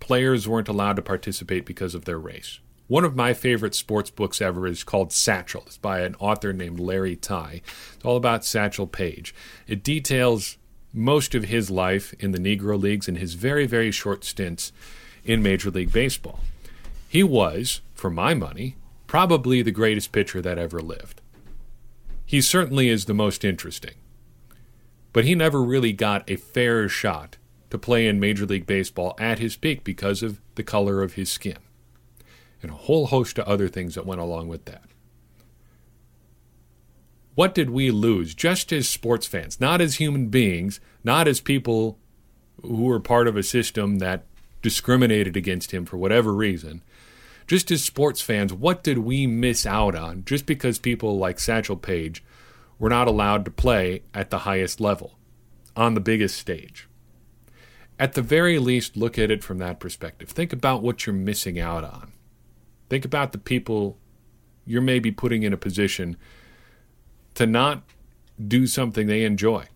players 0.00 0.48
weren't 0.48 0.68
allowed 0.68 0.96
to 0.96 1.02
participate 1.02 1.64
because 1.64 1.94
of 1.94 2.04
their 2.04 2.18
race. 2.18 2.60
One 2.88 3.04
of 3.04 3.16
my 3.16 3.32
favorite 3.32 3.74
sports 3.74 4.10
books 4.10 4.42
ever 4.42 4.66
is 4.66 4.84
called 4.84 5.12
Satchel. 5.12 5.62
It's 5.66 5.78
by 5.78 6.00
an 6.00 6.16
author 6.18 6.52
named 6.52 6.80
Larry 6.80 7.16
Tye. 7.16 7.62
It's 7.94 8.04
all 8.04 8.16
about 8.16 8.44
Satchel 8.44 8.86
Paige. 8.86 9.34
It 9.68 9.82
details 9.82 10.58
most 10.92 11.34
of 11.34 11.44
his 11.44 11.70
life 11.70 12.12
in 12.18 12.32
the 12.32 12.38
Negro 12.38 12.80
Leagues 12.80 13.08
and 13.08 13.18
his 13.18 13.34
very, 13.34 13.66
very 13.66 13.90
short 13.90 14.24
stints 14.24 14.72
in 15.24 15.42
Major 15.42 15.70
League 15.70 15.92
Baseball. 15.92 16.40
He 17.08 17.22
was, 17.22 17.80
for 17.94 18.10
my 18.10 18.34
money, 18.34 18.76
probably 19.06 19.62
the 19.62 19.70
greatest 19.70 20.12
pitcher 20.12 20.42
that 20.42 20.58
ever 20.58 20.80
lived. 20.80 21.20
He 22.26 22.40
certainly 22.40 22.88
is 22.88 23.04
the 23.04 23.14
most 23.14 23.44
interesting. 23.44 23.94
But 25.12 25.24
he 25.24 25.34
never 25.34 25.62
really 25.62 25.92
got 25.92 26.28
a 26.28 26.36
fair 26.36 26.88
shot 26.88 27.36
to 27.70 27.78
play 27.78 28.06
in 28.06 28.18
Major 28.20 28.44
League 28.44 28.66
Baseball 28.66 29.14
at 29.18 29.38
his 29.38 29.56
peak 29.56 29.84
because 29.84 30.22
of 30.22 30.40
the 30.56 30.62
color 30.62 31.02
of 31.02 31.14
his 31.14 31.30
skin 31.30 31.58
and 32.62 32.70
a 32.70 32.76
whole 32.76 33.06
host 33.06 33.38
of 33.38 33.46
other 33.46 33.68
things 33.68 33.94
that 33.94 34.06
went 34.06 34.20
along 34.20 34.48
with 34.48 34.64
that. 34.64 34.82
What 37.34 37.54
did 37.54 37.70
we 37.70 37.90
lose 37.90 38.34
just 38.34 38.72
as 38.72 38.88
sports 38.88 39.26
fans, 39.26 39.60
not 39.60 39.80
as 39.80 39.96
human 39.96 40.28
beings, 40.28 40.80
not 41.02 41.26
as 41.26 41.40
people 41.40 41.98
who 42.60 42.84
were 42.84 43.00
part 43.00 43.26
of 43.26 43.36
a 43.36 43.42
system 43.42 43.98
that 43.98 44.26
discriminated 44.60 45.36
against 45.36 45.72
him 45.72 45.86
for 45.86 45.96
whatever 45.96 46.32
reason, 46.32 46.82
just 47.46 47.70
as 47.70 47.82
sports 47.82 48.20
fans, 48.20 48.52
what 48.52 48.82
did 48.82 48.98
we 48.98 49.26
miss 49.26 49.66
out 49.66 49.94
on 49.94 50.24
just 50.24 50.46
because 50.46 50.78
people 50.78 51.18
like 51.18 51.40
Satchel 51.40 51.76
Paige 51.76 52.22
were 52.78 52.90
not 52.90 53.08
allowed 53.08 53.44
to 53.46 53.50
play 53.50 54.02
at 54.14 54.30
the 54.30 54.40
highest 54.40 54.80
level 54.80 55.18
on 55.74 55.94
the 55.94 56.00
biggest 56.00 56.38
stage? 56.38 56.86
at 58.02 58.14
the 58.14 58.22
very 58.22 58.58
least, 58.58 58.96
look 58.96 59.16
at 59.16 59.30
it 59.30 59.44
from 59.44 59.58
that 59.58 59.78
perspective. 59.78 60.28
Think 60.28 60.52
about 60.52 60.82
what 60.82 61.06
you're 61.06 61.14
missing 61.14 61.60
out 61.60 61.84
on. 61.84 62.10
Think 62.92 63.06
about 63.06 63.32
the 63.32 63.38
people 63.38 63.96
you're 64.66 64.82
maybe 64.82 65.10
putting 65.10 65.44
in 65.44 65.54
a 65.54 65.56
position 65.56 66.18
to 67.32 67.46
not 67.46 67.84
do 68.46 68.66
something 68.66 69.06
they 69.06 69.24
enjoy. 69.24 69.68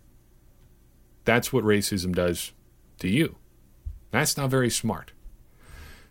That's 1.25 1.51
what 1.51 1.65
racism 1.65 2.15
does 2.15 2.53
to 2.99 3.09
you. 3.09 3.37
That's 4.11 4.37
not 4.37 4.51
very 4.51 4.69
smart. 4.69 5.13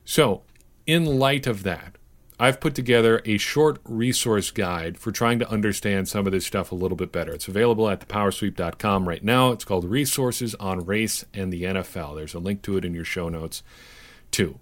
So, 0.03 0.45
in 0.88 1.05
light 1.05 1.45
of 1.45 1.62
that, 1.62 2.00
I've 2.39 2.59
put 2.59 2.74
together 2.74 3.21
a 3.24 3.38
short 3.38 3.77
resource 3.83 4.50
guide 4.50 4.97
for 4.97 5.12
trying 5.12 5.38
to 5.38 5.47
understand 5.51 6.07
some 6.07 6.25
of 6.25 6.31
this 6.31 6.47
stuff 6.47 6.71
a 6.71 6.75
little 6.75 6.97
bit 6.97 7.12
better. 7.12 7.33
It's 7.33 7.47
available 7.47 7.88
at 7.88 8.00
thepowersweep.com 8.00 9.07
right 9.07 9.24
now. 9.24 9.51
It's 9.51 9.63
called 9.63 9.85
Resources 9.85 10.55
on 10.55 10.83
Race 10.83 11.24
and 11.35 11.53
the 11.53 11.65
NFL. 11.65 12.15
There's 12.15 12.33
a 12.33 12.39
link 12.39 12.63
to 12.63 12.77
it 12.77 12.83
in 12.83 12.95
your 12.95 13.05
show 13.05 13.29
notes, 13.29 13.62
too. 14.31 14.57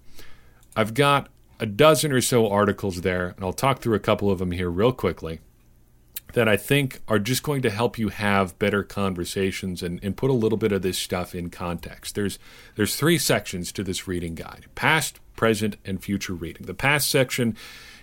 I've 0.76 0.92
got 0.92 1.30
a 1.60 1.66
dozen 1.66 2.12
or 2.12 2.20
so 2.20 2.48
articles 2.48 3.02
there, 3.02 3.28
and 3.28 3.44
I'll 3.44 3.52
talk 3.52 3.80
through 3.80 3.94
a 3.94 4.00
couple 4.00 4.30
of 4.30 4.38
them 4.38 4.52
here 4.52 4.70
real 4.70 4.92
quickly 4.92 5.40
that 6.34 6.48
I 6.48 6.56
think 6.56 7.00
are 7.06 7.20
just 7.20 7.42
going 7.42 7.62
to 7.62 7.70
help 7.70 7.96
you 7.96 8.08
have 8.08 8.58
better 8.58 8.82
conversations 8.82 9.82
and, 9.82 10.02
and 10.02 10.16
put 10.16 10.30
a 10.30 10.34
little 10.34 10.58
bit 10.58 10.72
of 10.72 10.82
this 10.82 10.98
stuff 10.98 11.34
in 11.34 11.48
context. 11.48 12.14
There's 12.14 12.38
there's 12.74 12.96
three 12.96 13.18
sections 13.18 13.72
to 13.72 13.84
this 13.84 14.06
reading 14.06 14.34
guide: 14.34 14.66
past, 14.74 15.20
present, 15.36 15.76
and 15.84 16.02
future 16.02 16.34
reading. 16.34 16.66
The 16.66 16.74
past 16.74 17.10
section 17.10 17.56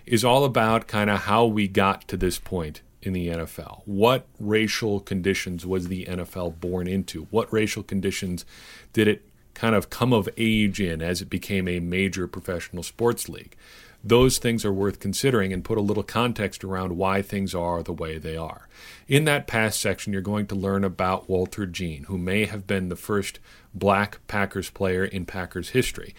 is 0.06 0.26
all 0.26 0.44
about 0.46 0.88
kind 0.88 1.10
of 1.10 1.22
how 1.22 1.46
we 1.46 1.68
got 1.68 2.08
to 2.08 2.18
this 2.18 2.40
point 2.40 2.82
in 3.02 3.14
the 3.14 3.28
NFL. 3.28 3.82
What 3.86 4.28
racial 4.40 5.00
conditions 5.00 5.66
was 5.66 5.88
the 5.88 6.06
NFL 6.06 6.60
born 6.60 6.88
into? 6.88 7.28
What 7.32 7.52
racial 7.52 7.84
conditions 7.84 8.46
did 8.94 9.08
it 9.08 9.26
kind 9.54 9.76
of 9.76 9.90
come 9.90 10.14
of 10.14 10.30
age 10.38 10.80
in 10.80 11.02
as 11.02 11.22
it 11.22 11.30
became 11.30 11.68
a 11.68 11.80
major 11.80 12.28
professional 12.28 12.84
sports 12.84 13.30
league? 13.30 13.56
those 14.04 14.38
things 14.38 14.66
are 14.66 14.74
worth 14.74 15.00
considering 15.00 15.54
and 15.54 15.64
put 15.64 15.78
a 15.78 15.82
little 15.82 16.04
context 16.04 16.64
around 16.64 16.98
why 16.98 17.22
things 17.22 17.54
are 17.54 17.84
the 17.84 17.94
way 17.94 18.18
they 18.18 18.36
are. 18.36 18.68
In 19.08 19.26
that 19.26 19.48
past 19.48 19.80
section, 19.80 20.12
you're 20.12 20.22
going 20.22 20.48
to 20.48 20.56
learn 20.56 20.84
about 20.84 21.30
Walter 21.30 21.66
Jean, 21.66 22.06
who 22.06 22.18
may 22.18 22.46
have 22.46 22.66
been 22.66 22.90
the 22.90 22.96
first 22.96 23.40
black 23.74 24.26
Packers 24.28 24.70
player 24.70 25.06
in 25.06 25.26
Packers 25.26 25.70
history. 25.70 26.16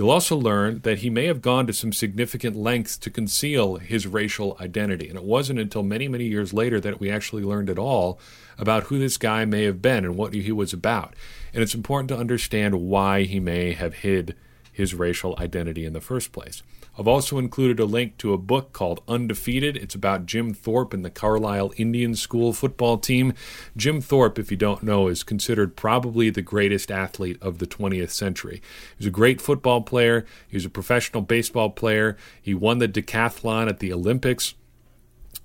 You'll 0.00 0.12
also 0.12 0.34
learn 0.34 0.80
that 0.80 1.00
he 1.00 1.10
may 1.10 1.26
have 1.26 1.42
gone 1.42 1.66
to 1.66 1.74
some 1.74 1.92
significant 1.92 2.56
lengths 2.56 2.96
to 2.96 3.10
conceal 3.10 3.76
his 3.76 4.06
racial 4.06 4.56
identity. 4.58 5.10
And 5.10 5.18
it 5.18 5.24
wasn't 5.24 5.58
until 5.58 5.82
many, 5.82 6.08
many 6.08 6.24
years 6.24 6.54
later 6.54 6.80
that 6.80 7.00
we 7.00 7.10
actually 7.10 7.42
learned 7.42 7.68
at 7.68 7.78
all 7.78 8.18
about 8.56 8.84
who 8.84 8.98
this 8.98 9.18
guy 9.18 9.44
may 9.44 9.64
have 9.64 9.82
been 9.82 10.06
and 10.06 10.16
what 10.16 10.32
he 10.32 10.52
was 10.52 10.72
about. 10.72 11.12
And 11.52 11.62
it's 11.62 11.74
important 11.74 12.08
to 12.08 12.16
understand 12.16 12.80
why 12.80 13.24
he 13.24 13.40
may 13.40 13.74
have 13.74 13.96
hid 13.96 14.36
his 14.80 14.94
racial 14.94 15.36
identity 15.38 15.84
in 15.84 15.92
the 15.92 16.00
first 16.00 16.32
place. 16.32 16.62
I've 16.98 17.06
also 17.06 17.38
included 17.38 17.78
a 17.78 17.84
link 17.84 18.16
to 18.18 18.32
a 18.32 18.38
book 18.38 18.72
called 18.72 19.02
Undefeated. 19.06 19.76
It's 19.76 19.94
about 19.94 20.24
Jim 20.24 20.54
Thorpe 20.54 20.94
and 20.94 21.04
the 21.04 21.10
Carlisle 21.10 21.72
Indian 21.76 22.16
School 22.16 22.54
football 22.54 22.96
team. 22.96 23.34
Jim 23.76 24.00
Thorpe, 24.00 24.38
if 24.38 24.50
you 24.50 24.56
don't 24.56 24.82
know, 24.82 25.08
is 25.08 25.22
considered 25.22 25.76
probably 25.76 26.30
the 26.30 26.42
greatest 26.42 26.90
athlete 26.90 27.36
of 27.42 27.58
the 27.58 27.66
20th 27.66 28.10
century. 28.10 28.56
He 28.56 28.96
was 28.98 29.06
a 29.06 29.10
great 29.10 29.40
football 29.40 29.82
player, 29.82 30.24
he 30.48 30.56
was 30.56 30.64
a 30.64 30.70
professional 30.70 31.22
baseball 31.22 31.70
player, 31.70 32.16
he 32.40 32.54
won 32.54 32.78
the 32.78 32.88
decathlon 32.88 33.68
at 33.68 33.80
the 33.80 33.92
Olympics. 33.92 34.54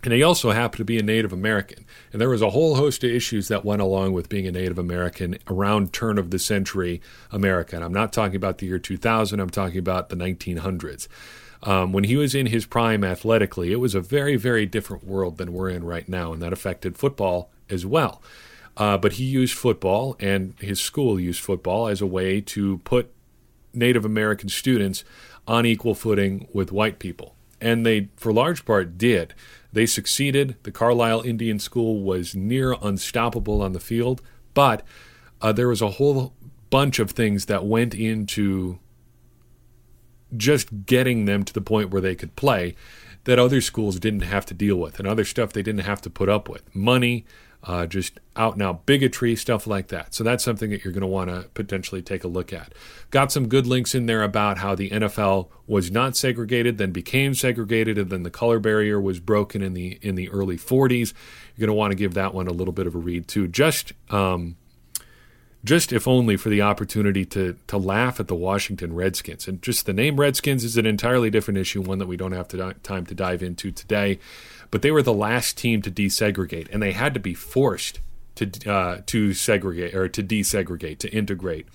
And 0.05 0.13
he 0.13 0.21
also 0.21 0.51
happened 0.51 0.77
to 0.77 0.85
be 0.85 0.99
a 0.99 1.03
Native 1.03 1.33
American. 1.33 1.83
And 2.13 2.21
there 2.21 2.29
was 2.29 2.43
a 2.43 2.51
whole 2.51 2.75
host 2.75 3.03
of 3.03 3.09
issues 3.09 3.47
that 3.47 3.65
went 3.65 3.81
along 3.81 4.13
with 4.13 4.29
being 4.29 4.45
a 4.45 4.51
Native 4.51 4.77
American 4.77 5.39
around 5.49 5.93
turn 5.93 6.19
of 6.19 6.29
the 6.29 6.37
century 6.37 7.01
America. 7.31 7.75
And 7.75 7.83
I'm 7.83 7.91
not 7.91 8.13
talking 8.13 8.35
about 8.35 8.59
the 8.59 8.67
year 8.67 8.77
2000, 8.77 9.39
I'm 9.39 9.49
talking 9.49 9.79
about 9.79 10.09
the 10.09 10.15
1900s. 10.15 11.07
Um, 11.63 11.91
when 11.91 12.03
he 12.03 12.15
was 12.15 12.35
in 12.35 12.45
his 12.45 12.67
prime 12.67 13.03
athletically, 13.03 13.71
it 13.71 13.79
was 13.79 13.95
a 13.95 13.99
very, 13.99 14.35
very 14.35 14.67
different 14.67 15.03
world 15.03 15.39
than 15.39 15.51
we're 15.51 15.69
in 15.69 15.83
right 15.83 16.07
now, 16.07 16.31
and 16.31 16.41
that 16.43 16.53
affected 16.53 16.95
football 16.95 17.49
as 17.67 17.83
well. 17.83 18.21
Uh, 18.77 18.99
but 18.99 19.13
he 19.13 19.23
used 19.23 19.57
football, 19.57 20.15
and 20.19 20.53
his 20.59 20.79
school 20.79 21.19
used 21.19 21.41
football 21.41 21.87
as 21.87 22.01
a 22.01 22.05
way 22.05 22.41
to 22.41 22.77
put 22.79 23.11
Native 23.73 24.05
American 24.05 24.49
students 24.49 25.03
on 25.47 25.65
equal 25.65 25.95
footing 25.95 26.47
with 26.53 26.71
white 26.71 26.99
people. 26.99 27.34
And 27.65 27.83
they, 27.83 28.09
for 28.15 28.31
large 28.31 28.63
part, 28.63 28.95
did. 28.95 29.33
They 29.73 29.87
succeeded. 29.87 30.55
The 30.61 30.71
Carlisle 30.71 31.21
Indian 31.21 31.57
School 31.57 32.03
was 32.03 32.35
near 32.35 32.75
unstoppable 32.79 33.59
on 33.63 33.73
the 33.73 33.79
field, 33.79 34.21
but 34.53 34.83
uh, 35.41 35.51
there 35.51 35.67
was 35.67 35.81
a 35.81 35.89
whole 35.97 36.35
bunch 36.69 36.99
of 36.99 37.09
things 37.09 37.47
that 37.47 37.65
went 37.65 37.95
into 37.95 38.77
just 40.37 40.85
getting 40.85 41.25
them 41.25 41.43
to 41.43 41.51
the 41.51 41.59
point 41.59 41.89
where 41.89 42.01
they 42.01 42.13
could 42.13 42.35
play 42.35 42.75
that 43.23 43.39
other 43.39 43.61
schools 43.61 43.99
didn't 43.99 44.21
have 44.21 44.45
to 44.45 44.53
deal 44.53 44.75
with, 44.75 44.99
and 44.99 45.07
other 45.07 45.25
stuff 45.25 45.51
they 45.51 45.63
didn't 45.63 45.85
have 45.85 46.01
to 46.01 46.09
put 46.11 46.29
up 46.29 46.47
with. 46.47 46.63
Money, 46.75 47.25
uh, 47.65 47.85
just 47.87 48.19
out 48.35 48.53
and 48.53 48.61
out 48.61 48.85
bigotry, 48.85 49.35
stuff 49.35 49.65
like 49.65 49.87
that. 49.87 50.13
So 50.13 50.23
that's 50.23 50.43
something 50.43 50.69
that 50.69 50.83
you're 50.83 50.93
going 50.93 51.01
to 51.01 51.07
want 51.07 51.29
to 51.29 51.49
potentially 51.53 52.01
take 52.01 52.23
a 52.23 52.27
look 52.27 52.53
at. 52.53 52.73
Got 53.09 53.31
some 53.31 53.47
good 53.47 53.65
links 53.65 53.95
in 53.95 54.05
there 54.05 54.23
about 54.23 54.59
how 54.59 54.75
the 54.75 54.91
NFL 54.91 55.49
was 55.65 55.89
not 55.89 56.15
segregated, 56.15 56.77
then 56.77 56.91
became 56.91 57.33
segregated, 57.33 57.97
and 57.97 58.09
then 58.09 58.23
the 58.23 58.29
color 58.29 58.59
barrier 58.59 59.01
was 59.01 59.19
broken 59.19 59.61
in 59.61 59.73
the 59.73 59.97
in 60.01 60.15
the 60.15 60.29
early 60.29 60.57
40s. 60.57 61.13
You're 61.55 61.67
going 61.67 61.75
to 61.75 61.79
want 61.79 61.91
to 61.91 61.95
give 61.95 62.13
that 62.13 62.33
one 62.33 62.47
a 62.47 62.53
little 62.53 62.73
bit 62.73 62.87
of 62.87 62.95
a 62.95 62.99
read 62.99 63.27
too. 63.27 63.47
Just 63.47 63.93
um, 64.09 64.57
just 65.65 65.91
if 65.91 66.07
only 66.07 66.37
for 66.37 66.49
the 66.49 66.61
opportunity 66.61 67.25
to 67.25 67.57
to 67.67 67.77
laugh 67.77 68.19
at 68.19 68.27
the 68.27 68.35
Washington 68.35 68.93
Redskins. 68.93 69.47
And 69.47 69.61
just 69.61 69.85
the 69.85 69.93
name 69.93 70.19
Redskins 70.19 70.63
is 70.63 70.77
an 70.77 70.85
entirely 70.85 71.29
different 71.29 71.57
issue, 71.57 71.81
one 71.81 71.97
that 71.97 72.07
we 72.07 72.15
don't 72.15 72.31
have 72.31 72.47
to, 72.49 72.75
time 72.83 73.05
to 73.07 73.15
dive 73.15 73.43
into 73.43 73.71
today 73.71 74.19
but 74.71 74.81
they 74.81 74.91
were 74.91 75.01
the 75.01 75.13
last 75.13 75.57
team 75.57 75.81
to 75.81 75.89
desegregate, 75.89 76.67
and 76.69 76.81
they 76.81 76.91
had 76.91 77.13
to 77.13 77.19
be 77.19 77.33
forced 77.33 78.01
to 78.35 78.69
uh, 78.69 79.01
to 79.05 79.33
segregate 79.33 79.95
or 79.95 80.09
to 80.09 80.21
desegregate 80.21 80.97
to 80.99 81.09
integrate. 81.09 81.67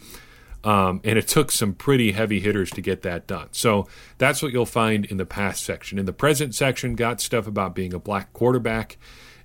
Um, 0.63 1.01
and 1.05 1.19
it 1.19 1.27
took 1.27 1.51
some 1.51 1.73
pretty 1.73 2.13
heavy 2.13 2.41
hitters 2.41 2.71
to 2.73 2.83
get 2.83 3.01
that 3.01 3.27
done. 3.27 3.49
So 3.53 3.89
that's 4.19 4.43
what 4.43 4.53
you'll 4.53 4.67
find 4.67 5.07
in 5.07 5.17
the 5.17 5.25
past 5.25 5.65
section. 5.65 5.99
In 5.99 6.05
the 6.05 6.13
present 6.13 6.55
section, 6.55 6.95
got 6.95 7.23
stuff 7.23 7.47
about 7.47 7.75
being 7.75 7.95
a 7.95 7.99
black 7.99 8.35
quarterback 8.35 8.99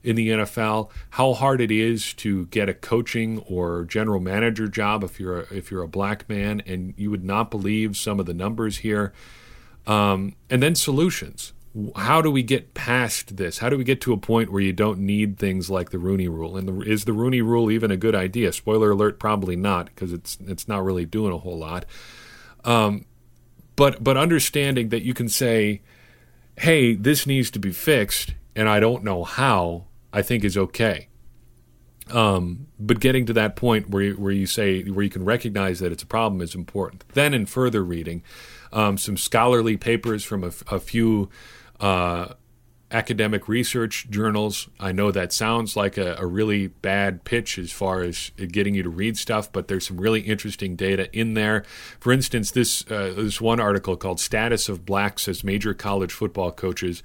in 0.05 0.15
the 0.15 0.29
NFL, 0.29 0.89
how 1.12 1.33
hard 1.33 1.62
it 1.62 1.71
is 1.71 2.13
to 2.15 2.45
get 2.47 2.69
a 2.69 2.74
coaching 2.74 3.39
or 3.39 3.83
general 3.85 4.19
manager 4.19 4.67
job 4.67 5.03
if 5.03 5.19
you're 5.19 5.41
a, 5.41 5.53
if 5.53 5.71
you're 5.71 5.83
a 5.83 5.88
black 5.88 6.29
man, 6.29 6.62
and 6.65 6.93
you 6.97 7.12
would 7.12 7.24
not 7.24 7.51
believe 7.51 7.97
some 7.97 8.19
of 8.19 8.25
the 8.25 8.33
numbers 8.33 8.77
here. 8.77 9.13
Um, 9.88 10.35
and 10.50 10.63
then 10.63 10.75
solutions 10.75 11.53
how 11.95 12.21
do 12.21 12.31
we 12.31 12.41
get 12.41 12.74
past 12.74 13.35
this? 13.35 13.57
How 13.57 13.69
do 13.69 13.77
we 13.77 13.83
get 13.83 14.00
to 14.01 14.13
a 14.13 14.17
point 14.17 14.51
where 14.51 14.62
you 14.62 14.71
don't 14.71 15.00
need 15.00 15.38
things 15.38 15.69
like 15.69 15.89
the 15.89 16.00
Rooney 16.00 16.27
Rule? 16.27 16.55
And 16.55 16.67
the, 16.67 16.89
is 16.89 17.03
the 17.03 17.13
Rooney 17.13 17.41
Rule 17.41 17.69
even 17.69 17.91
a 17.91 17.97
good 17.97 18.15
idea? 18.15 18.53
Spoiler 18.53 18.91
alert: 18.91 19.19
probably 19.19 19.55
not, 19.55 19.88
because 19.88 20.13
it's 20.13 20.38
it's 20.47 20.67
not 20.67 20.83
really 20.83 21.05
doing 21.05 21.33
a 21.33 21.38
whole 21.38 21.57
lot. 21.57 21.85
Um, 22.63 23.05
but 23.75 24.03
but 24.03 24.15
understanding 24.15 24.89
that 24.89 25.03
you 25.03 25.13
can 25.13 25.27
say, 25.27 25.81
"Hey, 26.57 26.95
this 26.95 27.27
needs 27.27 27.51
to 27.51 27.59
be 27.59 27.74
fixed," 27.74 28.35
and 28.55 28.69
I 28.69 28.79
don't 28.79 29.03
know 29.03 29.24
how. 29.24 29.85
I 30.15 30.22
think 30.22 30.45
is 30.45 30.57
okay. 30.57 31.10
Um, 32.10 32.67
but 32.79 33.01
getting 33.01 33.25
to 33.25 33.34
that 33.34 33.57
point 33.57 33.89
where 33.89 34.03
you, 34.03 34.13
where 34.13 34.31
you 34.31 34.45
say 34.45 34.84
where 34.84 35.03
you 35.03 35.10
can 35.10 35.25
recognize 35.25 35.79
that 35.79 35.91
it's 35.91 36.03
a 36.03 36.07
problem 36.07 36.41
is 36.41 36.55
important. 36.55 37.03
Then, 37.13 37.34
in 37.34 37.45
further 37.45 37.84
reading, 37.84 38.24
um, 38.72 38.98
some 38.98 39.17
scholarly 39.17 39.75
papers 39.75 40.24
from 40.24 40.43
a, 40.43 40.51
a 40.67 40.79
few 40.79 41.29
uh, 41.81 42.34
academic 42.91 43.50
research 43.50 44.07
journals. 44.10 44.69
I 44.79 44.93
know 44.93 45.12
that 45.12 45.34
sounds 45.34 45.75
like 45.75 45.98
a, 45.98 46.15
a, 46.17 46.25
really 46.25 46.67
bad 46.67 47.25
pitch 47.25 47.57
as 47.57 47.72
far 47.72 48.01
as 48.03 48.29
getting 48.51 48.75
you 48.75 48.84
to 48.84 48.89
read 48.89 49.17
stuff, 49.17 49.51
but 49.51 49.67
there's 49.67 49.88
some 49.88 49.98
really 50.00 50.22
interesting 50.22 50.77
data 50.77 51.10
in 51.12 51.34
there. 51.34 51.65
For 52.00 52.13
instance, 52.13 52.51
this 52.51 52.89
uh, 52.89 53.13
this 53.17 53.41
one 53.41 53.60
article 53.60 53.98
called 53.98 54.22
"Status 54.22 54.69
of 54.69 54.86
Blacks 54.86 55.27
as 55.27 55.43
Major 55.43 55.74
College 55.74 56.13
Football 56.13 56.51
Coaches" 56.51 57.03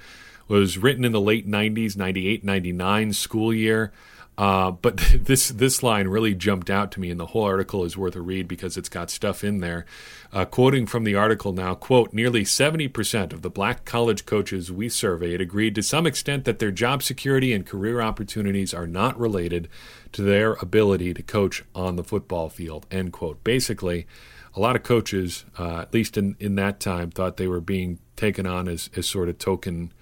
was 0.59 0.79
written 0.79 1.05
in 1.05 1.13
the 1.13 1.21
late 1.21 1.49
90s, 1.49 1.97
98, 1.97 2.45
99 2.45 3.13
school 3.13 3.55
year. 3.55 3.93
Uh, 4.37 4.71
but 4.71 4.97
this 5.15 5.51
this 5.51 5.83
line 5.83 6.09
really 6.09 6.35
jumped 6.35 6.71
out 6.71 6.91
to 6.93 7.01
me, 7.01 7.11
and 7.11 7.21
the 7.21 7.27
whole 7.27 7.45
article 7.45 7.85
is 7.85 7.97
worth 7.97 8.17
a 8.17 8.21
read 8.21 8.49
because 8.49 8.77
it's 8.77 8.89
got 8.89 9.11
stuff 9.11 9.45
in 9.45 9.61
there. 9.61 9.85
Uh, 10.33 10.45
quoting 10.45 10.87
from 10.87 11.05
the 11.05 11.15
article 11.15 11.53
now, 11.53 11.75
quote, 11.75 12.13
nearly 12.13 12.43
70% 12.43 13.33
of 13.33 13.43
the 13.43 13.51
black 13.51 13.85
college 13.85 14.25
coaches 14.25 14.73
we 14.73 14.89
surveyed 14.89 15.41
agreed 15.41 15.75
to 15.75 15.83
some 15.83 16.07
extent 16.07 16.45
that 16.45 16.59
their 16.59 16.71
job 16.71 17.03
security 17.03 17.53
and 17.53 17.67
career 17.67 18.01
opportunities 18.01 18.73
are 18.73 18.87
not 18.87 19.19
related 19.19 19.69
to 20.13 20.23
their 20.23 20.55
ability 20.55 21.13
to 21.13 21.23
coach 21.23 21.63
on 21.75 21.97
the 21.97 22.05
football 22.05 22.49
field, 22.49 22.87
end 22.91 23.13
quote. 23.13 23.45
Basically, 23.45 24.07
a 24.55 24.61
lot 24.61 24.75
of 24.75 24.83
coaches, 24.83 25.45
uh, 25.59 25.81
at 25.81 25.93
least 25.93 26.17
in, 26.17 26.37
in 26.41 26.55
that 26.55 26.81
time, 26.81 27.11
thought 27.11 27.37
they 27.37 27.47
were 27.47 27.61
being 27.61 27.99
taken 28.17 28.47
on 28.47 28.69
as, 28.69 28.89
as 28.97 29.07
sort 29.07 29.29
of 29.29 29.39
token 29.39 29.93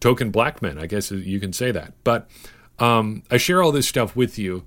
token 0.00 0.30
black 0.30 0.62
men. 0.62 0.78
I 0.78 0.86
guess 0.86 1.10
you 1.10 1.40
can 1.40 1.52
say 1.52 1.70
that. 1.72 1.92
But 2.04 2.28
um, 2.78 3.22
I 3.30 3.36
share 3.36 3.62
all 3.62 3.72
this 3.72 3.88
stuff 3.88 4.14
with 4.14 4.38
you 4.38 4.64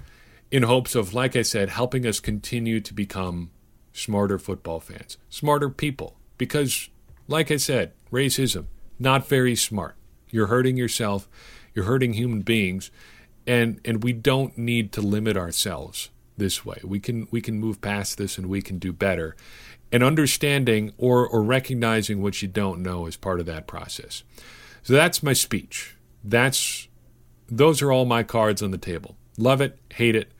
in 0.51 0.63
hopes 0.63 0.95
of, 0.95 1.13
like 1.13 1.35
I 1.35 1.43
said, 1.43 1.69
helping 1.69 2.05
us 2.05 2.19
continue 2.19 2.79
to 2.79 2.93
become 2.93 3.51
smarter 3.93 4.39
football 4.39 4.79
fans, 4.79 5.17
smarter 5.29 5.69
people. 5.69 6.15
Because, 6.37 6.89
like 7.27 7.51
I 7.51 7.57
said, 7.57 7.91
racism, 8.11 8.65
not 8.97 9.27
very 9.27 9.55
smart. 9.55 9.95
You're 10.29 10.47
hurting 10.47 10.77
yourself, 10.77 11.27
you're 11.73 11.85
hurting 11.85 12.13
human 12.13 12.41
beings, 12.41 12.91
and, 13.45 13.79
and 13.83 14.03
we 14.03 14.13
don't 14.13 14.57
need 14.57 14.91
to 14.93 15.01
limit 15.01 15.35
ourselves 15.35 16.09
this 16.39 16.65
way. 16.65 16.79
We 16.83 16.99
can 16.99 17.27
we 17.29 17.41
can 17.41 17.59
move 17.59 17.81
past 17.81 18.17
this 18.17 18.37
and 18.37 18.47
we 18.47 18.61
can 18.61 18.79
do 18.79 18.91
better. 18.91 19.35
And 19.91 20.03
understanding 20.03 20.93
or, 20.97 21.27
or 21.27 21.43
recognizing 21.43 22.21
what 22.21 22.41
you 22.41 22.47
don't 22.47 22.81
know 22.81 23.05
is 23.05 23.17
part 23.17 23.39
of 23.39 23.45
that 23.47 23.67
process. 23.67 24.23
So 24.83 24.93
that's 24.93 25.21
my 25.21 25.33
speech. 25.33 25.95
That's 26.23 26.87
those 27.47 27.81
are 27.81 27.91
all 27.91 28.05
my 28.05 28.23
cards 28.23 28.61
on 28.61 28.71
the 28.71 28.77
table. 28.77 29.15
Love 29.37 29.61
it, 29.61 29.79
hate 29.93 30.15
it. 30.15 30.31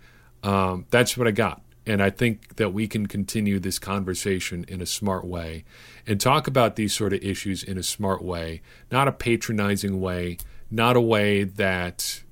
Um, 0.44 0.86
that's 0.90 1.18
what 1.18 1.28
I 1.28 1.32
got. 1.32 1.62
And 1.86 2.04
I 2.04 2.12
think 2.12 2.58
that 2.58 2.72
we 2.72 2.88
can 2.88 3.08
continue 3.08 3.60
this 3.60 3.80
conversation 3.80 4.64
in 4.68 4.80
a 4.80 4.86
smart 4.86 5.26
way 5.26 5.66
and 6.06 6.22
talk 6.22 6.46
about 6.46 6.76
these 6.76 6.94
sort 6.94 7.14
of 7.14 7.24
issues 7.24 7.64
in 7.64 7.78
a 7.78 7.84
smart 7.84 8.22
way, 8.22 8.62
not 8.92 9.08
a 9.08 9.12
patronizing 9.12 10.00
way, 10.00 10.38
not 10.70 10.96
a 10.96 11.02
way 11.02 11.44
that 11.44 12.24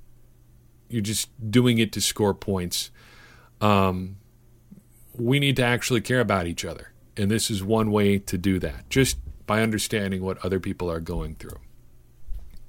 you're 0.90 1.02
just 1.02 1.30
doing 1.50 1.80
it 1.80 1.92
to 1.94 2.02
score 2.02 2.34
points. 2.34 2.92
Um, 3.60 4.18
we 5.16 5.40
need 5.40 5.56
to 5.56 5.64
actually 5.64 6.02
care 6.02 6.20
about 6.20 6.46
each 6.46 6.64
other. 6.64 6.92
And 7.16 7.32
this 7.32 7.50
is 7.50 7.64
one 7.64 7.90
way 7.92 8.20
to 8.20 8.38
do 8.38 8.60
that, 8.60 8.90
just 8.90 9.18
by 9.48 9.64
understanding 9.64 10.22
what 10.22 10.38
other 10.46 10.60
people 10.60 10.92
are 10.92 11.00
going 11.00 11.36
through. 11.36 11.58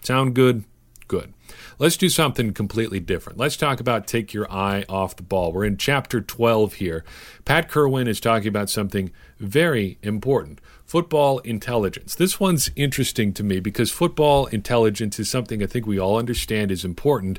Sound 0.03 0.35
good? 0.35 0.65
Good. 1.07 1.33
Let's 1.79 1.97
do 1.97 2.09
something 2.09 2.53
completely 2.53 3.01
different. 3.01 3.39
Let's 3.39 3.57
talk 3.57 3.81
about 3.81 4.07
take 4.07 4.35
your 4.35 4.51
eye 4.53 4.85
off 4.89 5.17
the 5.17 5.23
ball. 5.23 5.53
We're 5.53 5.65
in 5.65 5.79
chapter 5.79 6.21
12 6.21 6.75
here. 6.75 7.05
Pat 7.45 7.71
Kirwan 7.71 8.09
is 8.09 8.21
talking 8.21 8.49
about 8.49 8.69
something 8.69 9.11
very 9.39 9.99
important 10.03 10.61
football 10.85 11.39
intelligence. 11.41 12.15
This 12.15 12.41
one's 12.41 12.71
interesting 12.75 13.35
to 13.35 13.45
me 13.45 13.61
because 13.61 13.91
football 13.91 14.47
intelligence 14.47 15.19
is 15.19 15.31
something 15.31 15.63
I 15.63 15.67
think 15.67 15.87
we 15.87 15.99
all 15.99 16.17
understand 16.17 16.71
is 16.71 16.85
important, 16.85 17.39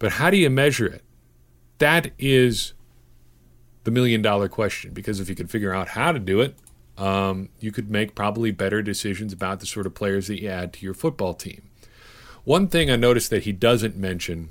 but 0.00 0.12
how 0.12 0.28
do 0.28 0.36
you 0.36 0.50
measure 0.50 0.86
it? 0.86 1.02
That 1.78 2.10
is 2.18 2.74
the 3.84 3.92
million 3.92 4.22
dollar 4.22 4.48
question 4.48 4.92
because 4.92 5.20
if 5.20 5.28
you 5.28 5.36
can 5.36 5.46
figure 5.46 5.72
out 5.72 5.90
how 5.90 6.10
to 6.10 6.18
do 6.18 6.40
it, 6.40 6.56
um, 6.98 7.48
you 7.60 7.70
could 7.70 7.90
make 7.90 8.14
probably 8.14 8.50
better 8.50 8.82
decisions 8.82 9.32
about 9.32 9.60
the 9.60 9.66
sort 9.66 9.86
of 9.86 9.94
players 9.94 10.26
that 10.26 10.42
you 10.42 10.48
add 10.48 10.72
to 10.74 10.84
your 10.84 10.94
football 10.94 11.34
team. 11.34 11.70
One 12.44 12.68
thing 12.68 12.90
I 12.90 12.96
noticed 12.96 13.30
that 13.30 13.44
he 13.44 13.52
doesn't 13.52 13.96
mention 13.96 14.50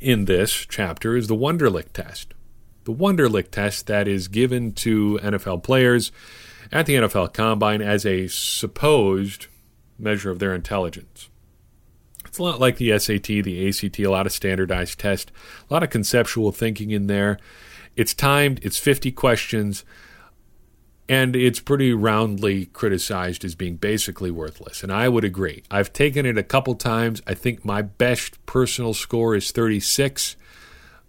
in 0.00 0.24
this 0.24 0.66
chapter 0.66 1.16
is 1.16 1.28
the 1.28 1.36
Wonderlic 1.36 1.92
test. 1.92 2.32
The 2.84 2.94
Wonderlic 2.94 3.50
test 3.50 3.86
that 3.88 4.08
is 4.08 4.26
given 4.26 4.72
to 4.72 5.18
NFL 5.22 5.62
players 5.62 6.12
at 6.72 6.86
the 6.86 6.94
NFL 6.94 7.34
Combine 7.34 7.82
as 7.82 8.06
a 8.06 8.26
supposed 8.28 9.48
measure 9.98 10.30
of 10.30 10.38
their 10.38 10.54
intelligence. 10.54 11.28
It's 12.24 12.38
a 12.38 12.42
lot 12.42 12.58
like 12.58 12.78
the 12.78 12.98
SAT, 12.98 13.22
the 13.22 13.68
ACT, 13.68 14.00
a 14.00 14.10
lot 14.10 14.24
of 14.24 14.32
standardized 14.32 14.98
tests, 14.98 15.30
a 15.70 15.72
lot 15.72 15.82
of 15.82 15.90
conceptual 15.90 16.52
thinking 16.52 16.90
in 16.90 17.06
there. 17.06 17.38
It's 17.96 18.14
timed, 18.14 18.60
it's 18.62 18.78
50 18.78 19.12
questions 19.12 19.84
and 21.08 21.36
it's 21.36 21.60
pretty 21.60 21.92
roundly 21.92 22.66
criticized 22.66 23.44
as 23.44 23.54
being 23.54 23.76
basically 23.76 24.30
worthless. 24.30 24.82
And 24.82 24.90
I 24.90 25.08
would 25.08 25.24
agree. 25.24 25.62
I've 25.70 25.92
taken 25.92 26.24
it 26.24 26.38
a 26.38 26.42
couple 26.42 26.74
times. 26.74 27.20
I 27.26 27.34
think 27.34 27.64
my 27.64 27.82
best 27.82 28.44
personal 28.46 28.94
score 28.94 29.34
is 29.34 29.50
36. 29.50 30.36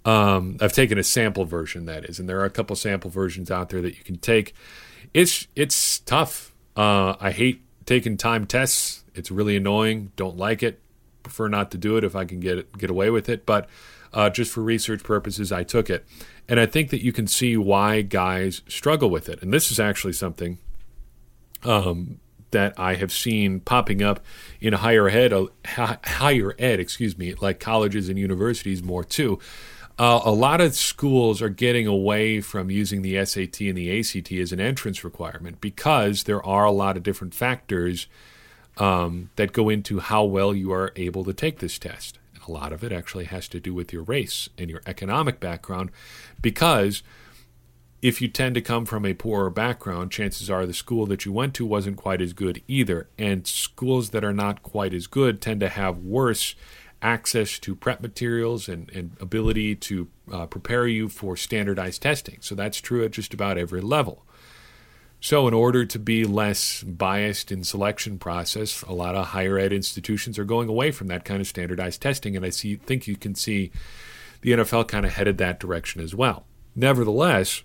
Um, 0.04 0.58
I've 0.62 0.74
taken 0.74 0.98
a 0.98 1.04
sample 1.04 1.46
version, 1.46 1.86
that 1.86 2.06
is, 2.06 2.20
and 2.20 2.30
there 2.30 2.40
are 2.40 2.46
a 2.46 2.50
couple 2.50 2.76
sample 2.76 3.10
versions 3.10 3.50
out 3.50 3.70
there 3.70 3.82
that 3.82 3.98
you 3.98 4.04
can 4.04 4.18
take. 4.18 4.54
It's 5.14 5.48
it's 5.56 6.00
tough. 6.00 6.54
Uh, 6.76 7.16
I 7.20 7.32
hate 7.32 7.64
taking 7.86 8.18
time 8.18 8.46
tests. 8.46 9.04
It's 9.16 9.32
really 9.32 9.56
annoying. 9.56 10.12
Don't 10.16 10.38
like 10.38 10.62
it. 10.62 10.82
Prefer 11.24 11.48
not 11.48 11.72
to 11.72 11.78
do 11.78 11.98
it 11.98 12.04
if 12.04 12.16
I 12.16 12.26
can 12.26 12.40
get 12.40 12.78
get 12.78 12.90
away 12.90 13.10
with 13.10 13.30
it. 13.30 13.46
But 13.46 13.68
uh, 14.14 14.30
just 14.30 14.52
for 14.52 14.62
research 14.62 15.04
purposes, 15.04 15.52
I 15.52 15.64
took 15.64 15.90
it. 15.90 16.06
And 16.48 16.60
I 16.60 16.66
think 16.66 16.90
that 16.92 17.04
you 17.04 17.12
can 17.12 17.28
see 17.28 17.58
why 17.58 18.02
guys 18.02 18.62
struggle 18.68 19.10
with 19.10 19.30
it. 19.30 19.42
And 19.42 19.52
this 19.54 19.72
is 19.72 19.80
actually 19.80 20.14
something 20.14 20.60
um, 21.64 22.20
that 22.52 22.74
I 22.78 22.96
have 22.96 23.12
seen 23.12 23.60
popping 23.60 24.04
up 24.04 24.24
in 24.62 24.74
higher 24.74 25.10
ed, 25.10 25.34
uh, 25.34 25.48
higher 26.04 26.56
ed, 26.60 26.80
excuse 26.80 27.18
me, 27.18 27.34
like 27.36 27.60
colleges 27.60 28.10
and 28.10 28.20
universities 28.20 28.84
more 28.84 29.04
too. 29.04 29.40
Uh, 29.98 30.20
a 30.26 30.32
lot 30.32 30.60
of 30.60 30.76
schools 30.76 31.42
are 31.42 31.50
getting 31.50 31.88
away 31.88 32.42
from 32.42 32.70
using 32.70 33.02
the 33.02 33.24
SAT 33.26 33.62
and 33.62 33.78
the 33.78 34.00
ACT 34.00 34.32
as 34.34 34.52
an 34.52 34.60
entrance 34.60 35.04
requirement 35.06 35.62
because 35.62 36.24
there 36.24 36.46
are 36.46 36.66
a 36.66 36.72
lot 36.72 36.98
of 36.98 37.04
different 37.04 37.34
factors 37.34 38.08
um, 38.78 39.30
that 39.38 39.54
go 39.54 39.70
into 39.70 40.00
how 40.00 40.26
well 40.26 40.54
you 40.54 40.72
are 40.74 40.92
able 40.98 41.24
to 41.24 41.34
take 41.34 41.60
this 41.60 41.80
test. 41.80 42.20
A 42.48 42.52
lot 42.52 42.74
of 42.74 42.84
it 42.84 42.92
actually 42.92 43.26
has 43.26 43.48
to 43.50 43.60
do 43.60 43.74
with 43.74 43.92
your 43.92 44.04
race 44.04 44.50
and 44.58 44.70
your 44.70 44.82
economic 44.86 45.40
background 45.40 45.92
because 46.42 47.04
if 48.02 48.22
you 48.22 48.28
tend 48.28 48.54
to 48.54 48.62
come 48.62 48.86
from 48.86 49.04
a 49.06 49.16
poorer 49.16 49.50
background, 49.50 50.12
chances 50.12 50.50
are 50.50 50.68
the 50.68 50.74
school 50.74 51.08
that 51.08 51.26
you 51.26 51.32
went 51.32 51.56
to 51.56 51.66
wasn't 51.66 51.98
quite 51.98 52.22
as 52.22 52.34
good 52.34 52.62
either. 52.68 53.10
And 53.18 53.48
schools 53.48 54.12
that 54.12 54.24
are 54.24 54.34
not 54.34 54.62
quite 54.62 54.94
as 54.94 55.08
good 55.08 55.42
tend 55.42 55.60
to 55.62 55.70
have 55.70 55.98
worse 55.98 56.54
access 57.02 57.58
to 57.60 57.76
prep 57.76 58.02
materials 58.02 58.70
and, 58.70 58.92
and 58.92 59.16
ability 59.20 59.76
to 59.76 60.08
uh, 60.32 60.46
prepare 60.46 60.88
you 60.88 61.10
for 61.10 61.36
standardized 61.36 62.02
testing. 62.02 62.38
So 62.42 62.54
that's 62.54 62.80
true 62.80 63.04
at 63.04 63.12
just 63.12 63.34
about 63.34 63.58
every 63.58 63.82
level. 63.82 64.24
So, 65.26 65.48
in 65.48 65.56
order 65.56 65.86
to 65.86 65.98
be 65.98 66.24
less 66.24 66.84
biased 66.84 67.52
in 67.52 67.64
selection 67.64 68.20
process, 68.20 68.84
a 68.84 68.94
lot 68.94 69.16
of 69.16 69.30
higher 69.30 69.58
ed 69.58 69.74
institutions 69.74 70.38
are 70.38 70.46
going 70.46 70.70
away 70.70 70.92
from 70.92 71.08
that 71.08 71.26
kind 71.26 71.42
of 71.42 71.48
standardized 71.48 72.00
testing, 72.00 72.36
and 72.36 72.46
I 72.46 72.52
see 72.52 72.76
think 72.76 73.08
you 73.08 73.16
can 73.16 73.34
see 73.34 73.72
the 74.42 74.52
NFL 74.52 74.88
kind 74.88 75.04
of 75.04 75.14
headed 75.14 75.40
that 75.40 75.60
direction 75.60 76.00
as 76.00 76.14
well. 76.14 76.46
Nevertheless, 76.76 77.64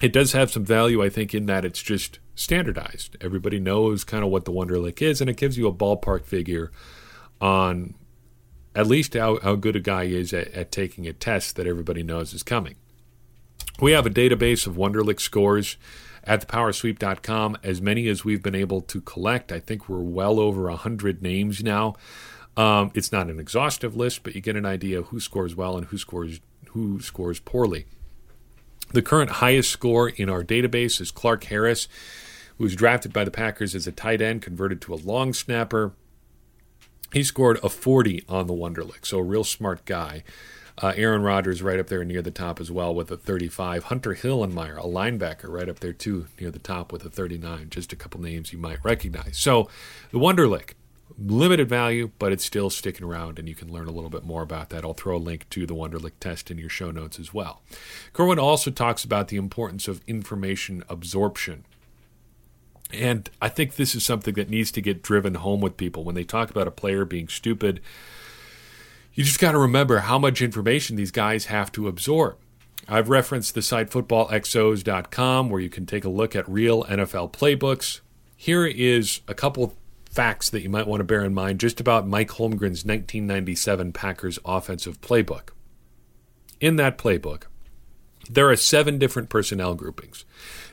it 0.00 0.14
does 0.14 0.32
have 0.32 0.50
some 0.50 0.64
value, 0.64 1.04
I 1.04 1.10
think, 1.10 1.34
in 1.34 1.44
that 1.44 1.66
it's 1.66 1.82
just 1.82 2.20
standardized. 2.34 3.18
Everybody 3.20 3.60
knows 3.60 4.02
kind 4.02 4.24
of 4.24 4.30
what 4.30 4.46
the 4.46 4.52
Wonderlic 4.52 5.02
is, 5.02 5.20
and 5.20 5.28
it 5.28 5.36
gives 5.36 5.58
you 5.58 5.68
a 5.68 5.74
ballpark 5.74 6.24
figure 6.24 6.72
on 7.38 7.96
at 8.74 8.86
least 8.86 9.12
how, 9.12 9.40
how 9.40 9.56
good 9.56 9.76
a 9.76 9.80
guy 9.80 10.04
is 10.04 10.32
at, 10.32 10.48
at 10.54 10.72
taking 10.72 11.06
a 11.06 11.12
test 11.12 11.56
that 11.56 11.66
everybody 11.66 12.02
knows 12.02 12.32
is 12.32 12.42
coming. 12.42 12.76
We 13.78 13.92
have 13.92 14.06
a 14.06 14.10
database 14.10 14.66
of 14.66 14.76
Wonderlic 14.76 15.20
scores 15.20 15.76
at 16.26 16.46
thepowersweep.com, 16.46 17.58
as 17.62 17.80
many 17.80 18.08
as 18.08 18.24
we've 18.24 18.42
been 18.42 18.54
able 18.54 18.80
to 18.82 19.00
collect. 19.00 19.52
I 19.52 19.60
think 19.60 19.88
we're 19.88 20.00
well 20.00 20.40
over 20.40 20.62
100 20.62 21.22
names 21.22 21.62
now. 21.62 21.94
Um, 22.56 22.90
it's 22.94 23.12
not 23.12 23.28
an 23.28 23.38
exhaustive 23.38 23.94
list, 23.94 24.22
but 24.22 24.34
you 24.34 24.40
get 24.40 24.56
an 24.56 24.66
idea 24.66 25.02
who 25.02 25.20
scores 25.20 25.54
well 25.54 25.76
and 25.76 25.86
who 25.86 25.98
scores 25.98 26.40
who 26.70 27.00
scores 27.00 27.38
poorly. 27.38 27.86
The 28.92 29.02
current 29.02 29.30
highest 29.30 29.70
score 29.70 30.08
in 30.08 30.28
our 30.28 30.44
database 30.44 31.00
is 31.00 31.10
Clark 31.10 31.44
Harris, 31.44 31.88
who 32.56 32.64
was 32.64 32.76
drafted 32.76 33.12
by 33.12 33.24
the 33.24 33.30
Packers 33.30 33.74
as 33.74 33.86
a 33.86 33.92
tight 33.92 34.20
end, 34.22 34.42
converted 34.42 34.80
to 34.82 34.94
a 34.94 34.96
long 34.96 35.32
snapper. 35.32 35.92
He 37.12 37.22
scored 37.22 37.58
a 37.62 37.68
40 37.68 38.24
on 38.28 38.46
the 38.46 38.54
Wonderlic, 38.54 39.06
so 39.06 39.18
a 39.18 39.22
real 39.22 39.44
smart 39.44 39.84
guy. 39.84 40.22
Uh, 40.82 40.92
Aaron 40.94 41.22
Rodgers 41.22 41.62
right 41.62 41.80
up 41.80 41.86
there 41.86 42.04
near 42.04 42.20
the 42.20 42.30
top 42.30 42.60
as 42.60 42.70
well 42.70 42.94
with 42.94 43.10
a 43.10 43.16
35. 43.16 43.84
Hunter 43.84 44.14
Hillenmeyer, 44.14 44.76
a 44.76 44.82
linebacker, 44.82 45.48
right 45.48 45.68
up 45.68 45.80
there 45.80 45.94
too 45.94 46.26
near 46.38 46.50
the 46.50 46.58
top 46.58 46.92
with 46.92 47.04
a 47.04 47.08
39. 47.08 47.70
Just 47.70 47.92
a 47.94 47.96
couple 47.96 48.20
names 48.20 48.52
you 48.52 48.58
might 48.58 48.84
recognize. 48.84 49.38
So 49.38 49.70
the 50.10 50.18
Wonderlic, 50.18 50.72
limited 51.18 51.68
value, 51.68 52.10
but 52.18 52.30
it's 52.30 52.44
still 52.44 52.68
sticking 52.68 53.06
around, 53.06 53.38
and 53.38 53.48
you 53.48 53.54
can 53.54 53.72
learn 53.72 53.88
a 53.88 53.92
little 53.92 54.10
bit 54.10 54.24
more 54.24 54.42
about 54.42 54.68
that. 54.68 54.84
I'll 54.84 54.92
throw 54.92 55.16
a 55.16 55.18
link 55.18 55.48
to 55.50 55.66
the 55.66 55.74
Wonderlic 55.74 56.12
test 56.20 56.50
in 56.50 56.58
your 56.58 56.68
show 56.68 56.90
notes 56.90 57.18
as 57.18 57.32
well. 57.32 57.62
Kirwan 58.12 58.38
also 58.38 58.70
talks 58.70 59.02
about 59.02 59.28
the 59.28 59.38
importance 59.38 59.88
of 59.88 60.02
information 60.06 60.84
absorption. 60.90 61.64
And 62.92 63.30
I 63.40 63.48
think 63.48 63.74
this 63.74 63.94
is 63.94 64.04
something 64.04 64.34
that 64.34 64.50
needs 64.50 64.70
to 64.72 64.82
get 64.82 65.02
driven 65.02 65.34
home 65.34 65.60
with 65.60 65.76
people 65.76 66.04
when 66.04 66.14
they 66.14 66.22
talk 66.22 66.50
about 66.50 66.68
a 66.68 66.72
player 66.72 67.04
being 67.04 67.28
stupid 67.28 67.80
you 69.16 69.24
just 69.24 69.40
got 69.40 69.52
to 69.52 69.58
remember 69.58 69.98
how 70.00 70.18
much 70.18 70.42
information 70.42 70.94
these 70.94 71.10
guys 71.10 71.46
have 71.46 71.72
to 71.72 71.88
absorb. 71.88 72.36
I've 72.86 73.08
referenced 73.08 73.54
the 73.54 73.62
site 73.62 73.90
footballxos.com 73.90 75.50
where 75.50 75.60
you 75.60 75.70
can 75.70 75.86
take 75.86 76.04
a 76.04 76.10
look 76.10 76.36
at 76.36 76.48
real 76.48 76.84
NFL 76.84 77.32
playbooks. 77.32 78.00
Here 78.36 78.66
is 78.66 79.22
a 79.26 79.34
couple 79.34 79.74
facts 80.10 80.50
that 80.50 80.62
you 80.62 80.68
might 80.68 80.86
want 80.86 81.00
to 81.00 81.04
bear 81.04 81.24
in 81.24 81.32
mind 81.34 81.60
just 81.60 81.80
about 81.80 82.06
Mike 82.06 82.28
Holmgren's 82.28 82.84
1997 82.84 83.92
Packers 83.92 84.38
offensive 84.44 85.00
playbook. 85.00 85.48
In 86.60 86.76
that 86.76 86.98
playbook, 86.98 87.44
There 88.28 88.50
are 88.50 88.56
seven 88.56 88.98
different 88.98 89.28
personnel 89.30 89.74
groupings, 89.74 90.24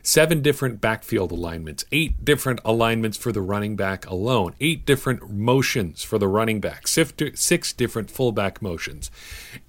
seven 0.03 0.41
different 0.41 0.81
backfield 0.81 1.31
alignments, 1.31 1.85
eight 1.93 2.23
different 2.23 2.59
alignments 2.65 3.17
for 3.17 3.31
the 3.31 3.41
running 3.41 3.75
back 3.75 4.05
alone, 4.05 4.53
eight 4.59 4.85
different 4.85 5.31
motions 5.31 6.03
for 6.03 6.19
the 6.19 6.27
running 6.27 6.59
back, 6.59 6.87
six 6.87 7.73
different 7.73 8.11
fullback 8.11 8.61
motions, 8.61 9.09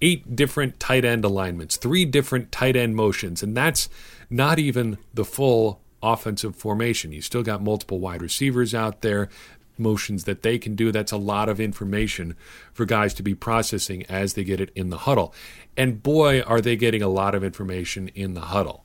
eight 0.02 0.34
different 0.34 0.78
tight 0.80 1.04
end 1.04 1.24
alignments, 1.24 1.76
three 1.76 2.04
different 2.04 2.50
tight 2.50 2.74
end 2.76 2.96
motions, 2.96 3.42
and 3.42 3.56
that's 3.56 3.88
not 4.28 4.58
even 4.58 4.98
the 5.14 5.24
full 5.24 5.80
offensive 6.02 6.56
formation. 6.56 7.12
You 7.12 7.22
still 7.22 7.44
got 7.44 7.62
multiple 7.62 8.00
wide 8.00 8.20
receivers 8.20 8.74
out 8.74 9.00
there 9.00 9.30
motions 9.78 10.24
that 10.24 10.42
they 10.42 10.58
can 10.58 10.74
do. 10.74 10.92
That's 10.92 11.12
a 11.12 11.16
lot 11.16 11.48
of 11.48 11.60
information 11.60 12.36
for 12.72 12.84
guys 12.84 13.14
to 13.14 13.22
be 13.22 13.34
processing 13.34 14.04
as 14.06 14.34
they 14.34 14.44
get 14.44 14.60
it 14.60 14.70
in 14.74 14.90
the 14.90 14.98
huddle. 14.98 15.32
And 15.76 16.02
boy, 16.02 16.40
are 16.42 16.60
they 16.60 16.76
getting 16.76 17.02
a 17.02 17.08
lot 17.08 17.34
of 17.34 17.42
information 17.42 18.08
in 18.08 18.34
the 18.34 18.42
huddle. 18.42 18.84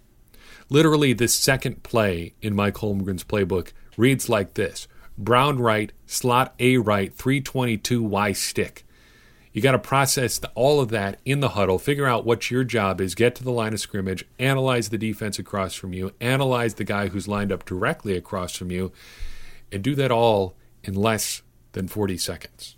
Literally, 0.70 1.14
the 1.14 1.28
second 1.28 1.84
play 1.84 2.34
in 2.42 2.56
Mike 2.56 2.76
Holmgren's 2.76 3.24
playbook 3.24 3.72
reads 3.98 4.30
like 4.30 4.54
this 4.54 4.88
Brown 5.18 5.60
right, 5.60 5.92
slot 6.06 6.54
A 6.60 6.78
right, 6.78 7.14
322 7.14 8.04
Y 8.04 8.32
stick. 8.32 8.86
You 9.52 9.64
got 9.64 9.72
to 9.72 9.80
process 9.80 10.38
the, 10.38 10.50
all 10.50 10.80
of 10.80 10.90
that 10.90 11.20
in 11.26 11.40
the 11.40 11.50
huddle, 11.50 11.80
figure 11.80 12.06
out 12.06 12.26
what 12.26 12.52
your 12.52 12.64
job 12.64 13.02
is, 13.02 13.16
get 13.16 13.34
to 13.36 13.44
the 13.44 13.52
line 13.52 13.74
of 13.74 13.80
scrimmage, 13.80 14.24
analyze 14.38 14.90
the 14.90 14.98
defense 14.98 15.40
across 15.40 15.74
from 15.74 15.92
you, 15.92 16.14
analyze 16.22 16.76
the 16.76 16.84
guy 16.84 17.08
who's 17.08 17.28
lined 17.28 17.52
up 17.52 17.66
directly 17.66 18.16
across 18.16 18.56
from 18.56 18.72
you, 18.72 18.92
and 19.72 19.84
do 19.84 19.96
that 19.96 20.12
all 20.12 20.56
in 20.84 20.94
less 20.94 21.42
than 21.72 21.88
40 21.88 22.18
seconds. 22.18 22.78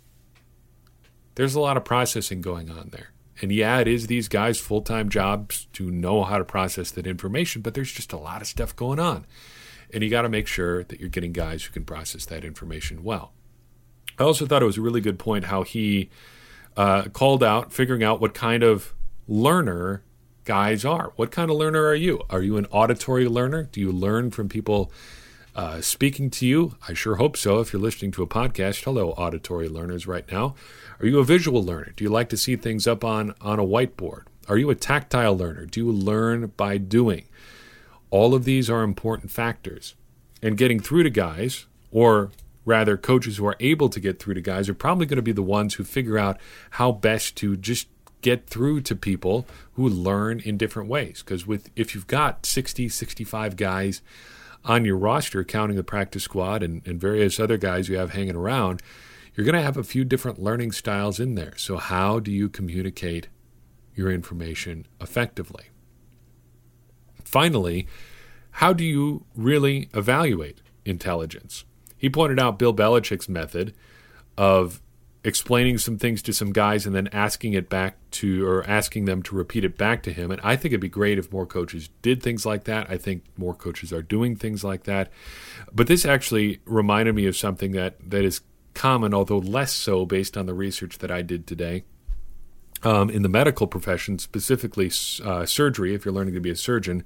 There's 1.34 1.54
a 1.54 1.60
lot 1.60 1.76
of 1.76 1.84
processing 1.84 2.40
going 2.40 2.70
on 2.70 2.88
there. 2.90 3.11
And 3.42 3.50
yeah, 3.50 3.80
it 3.80 3.88
is 3.88 4.06
these 4.06 4.28
guys' 4.28 4.60
full 4.60 4.82
time 4.82 5.08
jobs 5.08 5.66
to 5.72 5.90
know 5.90 6.22
how 6.22 6.38
to 6.38 6.44
process 6.44 6.92
that 6.92 7.06
information, 7.06 7.60
but 7.60 7.74
there's 7.74 7.92
just 7.92 8.12
a 8.12 8.16
lot 8.16 8.40
of 8.40 8.46
stuff 8.46 8.74
going 8.74 9.00
on. 9.00 9.26
And 9.92 10.02
you 10.02 10.08
got 10.08 10.22
to 10.22 10.28
make 10.28 10.46
sure 10.46 10.84
that 10.84 11.00
you're 11.00 11.08
getting 11.08 11.32
guys 11.32 11.64
who 11.64 11.72
can 11.72 11.84
process 11.84 12.24
that 12.26 12.44
information 12.44 13.02
well. 13.02 13.32
I 14.18 14.22
also 14.22 14.46
thought 14.46 14.62
it 14.62 14.66
was 14.66 14.78
a 14.78 14.82
really 14.82 15.00
good 15.00 15.18
point 15.18 15.46
how 15.46 15.64
he 15.64 16.08
uh, 16.76 17.04
called 17.12 17.42
out 17.42 17.72
figuring 17.72 18.04
out 18.04 18.20
what 18.20 18.32
kind 18.32 18.62
of 18.62 18.94
learner 19.26 20.02
guys 20.44 20.84
are. 20.84 21.12
What 21.16 21.30
kind 21.30 21.50
of 21.50 21.56
learner 21.56 21.84
are 21.84 21.94
you? 21.94 22.22
Are 22.30 22.42
you 22.42 22.56
an 22.56 22.66
auditory 22.66 23.26
learner? 23.26 23.64
Do 23.64 23.80
you 23.80 23.90
learn 23.90 24.30
from 24.30 24.48
people 24.48 24.92
uh, 25.54 25.80
speaking 25.80 26.30
to 26.30 26.46
you. 26.46 26.76
I 26.88 26.94
sure 26.94 27.16
hope 27.16 27.36
so. 27.36 27.60
If 27.60 27.72
you're 27.72 27.82
listening 27.82 28.12
to 28.12 28.22
a 28.22 28.26
podcast, 28.26 28.84
hello, 28.84 29.10
auditory 29.10 29.68
learners, 29.68 30.06
right 30.06 30.30
now. 30.30 30.54
Are 31.00 31.06
you 31.06 31.18
a 31.18 31.24
visual 31.24 31.62
learner? 31.62 31.92
Do 31.96 32.04
you 32.04 32.10
like 32.10 32.28
to 32.30 32.36
see 32.36 32.56
things 32.56 32.86
up 32.86 33.04
on, 33.04 33.34
on 33.40 33.58
a 33.58 33.64
whiteboard? 33.64 34.24
Are 34.48 34.56
you 34.56 34.70
a 34.70 34.74
tactile 34.74 35.36
learner? 35.36 35.66
Do 35.66 35.80
you 35.80 35.92
learn 35.92 36.52
by 36.56 36.78
doing? 36.78 37.24
All 38.10 38.34
of 38.34 38.44
these 38.44 38.68
are 38.70 38.82
important 38.82 39.30
factors. 39.30 39.94
And 40.42 40.56
getting 40.56 40.80
through 40.80 41.04
to 41.04 41.10
guys, 41.10 41.66
or 41.90 42.30
rather, 42.64 42.96
coaches 42.96 43.36
who 43.36 43.46
are 43.46 43.56
able 43.60 43.88
to 43.88 44.00
get 44.00 44.18
through 44.18 44.34
to 44.34 44.40
guys, 44.40 44.68
are 44.68 44.74
probably 44.74 45.06
going 45.06 45.16
to 45.16 45.22
be 45.22 45.32
the 45.32 45.42
ones 45.42 45.74
who 45.74 45.84
figure 45.84 46.18
out 46.18 46.38
how 46.70 46.92
best 46.92 47.36
to 47.36 47.56
just 47.56 47.88
get 48.22 48.46
through 48.46 48.80
to 48.80 48.96
people 48.96 49.46
who 49.74 49.88
learn 49.88 50.40
in 50.40 50.56
different 50.56 50.88
ways. 50.88 51.22
Because 51.22 51.46
with 51.46 51.70
if 51.76 51.94
you've 51.94 52.06
got 52.06 52.46
60, 52.46 52.88
65 52.88 53.56
guys 53.56 54.00
on 54.64 54.84
your 54.84 54.96
roster, 54.96 55.44
counting 55.44 55.76
the 55.76 55.84
practice 55.84 56.24
squad 56.24 56.62
and, 56.62 56.86
and 56.86 57.00
various 57.00 57.40
other 57.40 57.56
guys 57.56 57.88
you 57.88 57.96
have 57.96 58.12
hanging 58.12 58.36
around, 58.36 58.82
you're 59.34 59.44
going 59.44 59.56
to 59.56 59.62
have 59.62 59.76
a 59.76 59.84
few 59.84 60.04
different 60.04 60.42
learning 60.42 60.72
styles 60.72 61.18
in 61.18 61.34
there. 61.34 61.54
So, 61.56 61.78
how 61.78 62.20
do 62.20 62.30
you 62.30 62.48
communicate 62.48 63.28
your 63.94 64.10
information 64.10 64.86
effectively? 65.00 65.64
Finally, 67.24 67.86
how 68.56 68.72
do 68.72 68.84
you 68.84 69.24
really 69.34 69.88
evaluate 69.94 70.60
intelligence? 70.84 71.64
He 71.96 72.10
pointed 72.10 72.38
out 72.38 72.58
Bill 72.58 72.74
Belichick's 72.74 73.28
method 73.28 73.74
of 74.36 74.81
explaining 75.24 75.78
some 75.78 75.98
things 75.98 76.20
to 76.22 76.32
some 76.32 76.52
guys 76.52 76.84
and 76.84 76.94
then 76.94 77.08
asking 77.12 77.52
it 77.52 77.68
back 77.68 77.96
to 78.10 78.44
or 78.44 78.64
asking 78.68 79.04
them 79.04 79.22
to 79.22 79.36
repeat 79.36 79.64
it 79.64 79.78
back 79.78 80.02
to 80.02 80.12
him. 80.12 80.30
And 80.30 80.40
I 80.42 80.56
think 80.56 80.72
it'd 80.72 80.80
be 80.80 80.88
great 80.88 81.18
if 81.18 81.32
more 81.32 81.46
coaches 81.46 81.90
did 82.02 82.22
things 82.22 82.44
like 82.44 82.64
that. 82.64 82.90
I 82.90 82.96
think 82.96 83.22
more 83.36 83.54
coaches 83.54 83.92
are 83.92 84.02
doing 84.02 84.34
things 84.34 84.64
like 84.64 84.84
that. 84.84 85.10
But 85.72 85.86
this 85.86 86.04
actually 86.04 86.60
reminded 86.64 87.14
me 87.14 87.26
of 87.26 87.36
something 87.36 87.72
that 87.72 88.10
that 88.10 88.24
is 88.24 88.40
common, 88.74 89.14
although 89.14 89.38
less 89.38 89.72
so 89.72 90.04
based 90.04 90.36
on 90.36 90.46
the 90.46 90.54
research 90.54 90.98
that 90.98 91.10
I 91.10 91.22
did 91.22 91.46
today. 91.46 91.84
Um, 92.84 93.10
in 93.10 93.22
the 93.22 93.28
medical 93.28 93.68
profession, 93.68 94.18
specifically 94.18 94.90
uh, 95.24 95.46
surgery, 95.46 95.94
if 95.94 96.04
you're 96.04 96.12
learning 96.12 96.34
to 96.34 96.40
be 96.40 96.50
a 96.50 96.56
surgeon, 96.56 97.04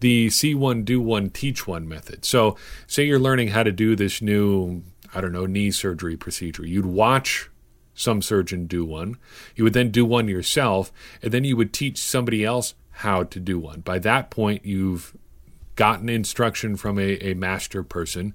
the 0.00 0.28
see 0.28 0.54
one, 0.54 0.84
do 0.84 1.00
one, 1.00 1.30
teach 1.30 1.66
one 1.66 1.88
method. 1.88 2.26
So, 2.26 2.58
say 2.86 3.04
you're 3.04 3.18
learning 3.18 3.48
how 3.48 3.62
to 3.62 3.72
do 3.72 3.96
this 3.96 4.20
new, 4.20 4.82
I 5.14 5.22
don't 5.22 5.32
know, 5.32 5.46
knee 5.46 5.70
surgery 5.70 6.18
procedure. 6.18 6.66
You'd 6.66 6.84
watch 6.84 7.48
some 7.94 8.22
surgeon 8.22 8.66
do 8.66 8.84
one. 8.84 9.16
You 9.54 9.64
would 9.64 9.72
then 9.72 9.90
do 9.90 10.04
one 10.04 10.28
yourself, 10.28 10.92
and 11.22 11.32
then 11.32 11.44
you 11.44 11.56
would 11.56 11.72
teach 11.72 11.98
somebody 11.98 12.44
else 12.44 12.74
how 12.90 13.24
to 13.24 13.40
do 13.40 13.58
one. 13.58 13.80
By 13.80 13.98
that 14.00 14.30
point, 14.30 14.64
you've 14.64 15.16
gotten 15.76 16.08
instruction 16.08 16.76
from 16.76 16.98
a, 16.98 17.18
a 17.18 17.34
master 17.34 17.82
person, 17.82 18.34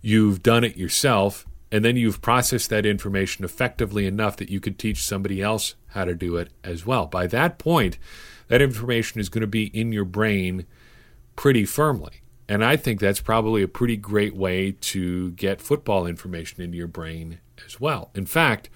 you've 0.00 0.42
done 0.42 0.64
it 0.64 0.76
yourself, 0.76 1.46
and 1.70 1.84
then 1.84 1.96
you've 1.96 2.20
processed 2.20 2.70
that 2.70 2.86
information 2.86 3.44
effectively 3.44 4.06
enough 4.06 4.36
that 4.36 4.50
you 4.50 4.60
could 4.60 4.78
teach 4.78 5.02
somebody 5.02 5.40
else 5.40 5.74
how 5.88 6.04
to 6.04 6.14
do 6.14 6.36
it 6.36 6.50
as 6.62 6.84
well. 6.84 7.06
By 7.06 7.26
that 7.28 7.58
point, 7.58 7.98
that 8.48 8.62
information 8.62 9.20
is 9.20 9.28
going 9.28 9.40
to 9.40 9.46
be 9.46 9.64
in 9.66 9.92
your 9.92 10.04
brain 10.04 10.66
pretty 11.34 11.64
firmly. 11.64 12.20
And 12.48 12.62
I 12.64 12.76
think 12.76 13.00
that's 13.00 13.20
probably 13.20 13.62
a 13.62 13.68
pretty 13.68 13.96
great 13.96 14.36
way 14.36 14.72
to 14.72 15.30
get 15.32 15.62
football 15.62 16.06
information 16.06 16.60
into 16.60 16.76
your 16.76 16.86
brain 16.86 17.38
as 17.66 17.80
well. 17.80 18.10
In 18.14 18.26
fact, 18.26 18.68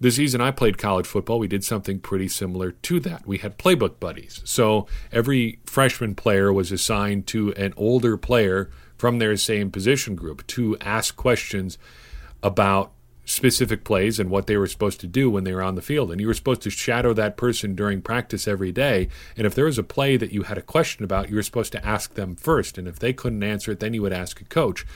the 0.00 0.10
season 0.10 0.40
I 0.40 0.50
played 0.50 0.78
college 0.78 1.06
football, 1.06 1.38
we 1.38 1.48
did 1.48 1.64
something 1.64 1.98
pretty 1.98 2.28
similar 2.28 2.72
to 2.72 3.00
that. 3.00 3.26
We 3.26 3.38
had 3.38 3.58
playbook 3.58 3.98
buddies. 3.98 4.42
So 4.44 4.86
every 5.10 5.60
freshman 5.64 6.14
player 6.14 6.52
was 6.52 6.70
assigned 6.70 7.26
to 7.28 7.52
an 7.54 7.72
older 7.76 8.16
player 8.16 8.70
from 8.98 9.18
their 9.18 9.36
same 9.36 9.70
position 9.70 10.14
group 10.14 10.46
to 10.48 10.76
ask 10.80 11.16
questions 11.16 11.78
about 12.42 12.92
specific 13.24 13.84
plays 13.84 14.20
and 14.20 14.30
what 14.30 14.46
they 14.46 14.56
were 14.56 14.68
supposed 14.68 15.00
to 15.00 15.06
do 15.06 15.28
when 15.28 15.44
they 15.44 15.52
were 15.52 15.62
on 15.62 15.74
the 15.74 15.82
field. 15.82 16.12
And 16.12 16.20
you 16.20 16.28
were 16.28 16.34
supposed 16.34 16.62
to 16.62 16.70
shadow 16.70 17.12
that 17.14 17.36
person 17.36 17.74
during 17.74 18.00
practice 18.00 18.46
every 18.46 18.72
day. 18.72 19.08
And 19.36 19.46
if 19.46 19.54
there 19.54 19.64
was 19.64 19.78
a 19.78 19.82
play 19.82 20.16
that 20.16 20.32
you 20.32 20.44
had 20.44 20.56
a 20.56 20.62
question 20.62 21.04
about, 21.04 21.28
you 21.28 21.36
were 21.36 21.42
supposed 21.42 21.72
to 21.72 21.84
ask 21.84 22.14
them 22.14 22.36
first. 22.36 22.78
And 22.78 22.86
if 22.86 22.98
they 22.98 23.12
couldn't 23.12 23.42
answer 23.42 23.72
it, 23.72 23.80
then 23.80 23.94
you 23.94 24.02
would 24.02 24.12
ask 24.12 24.40
a 24.40 24.44
coach. 24.44 24.86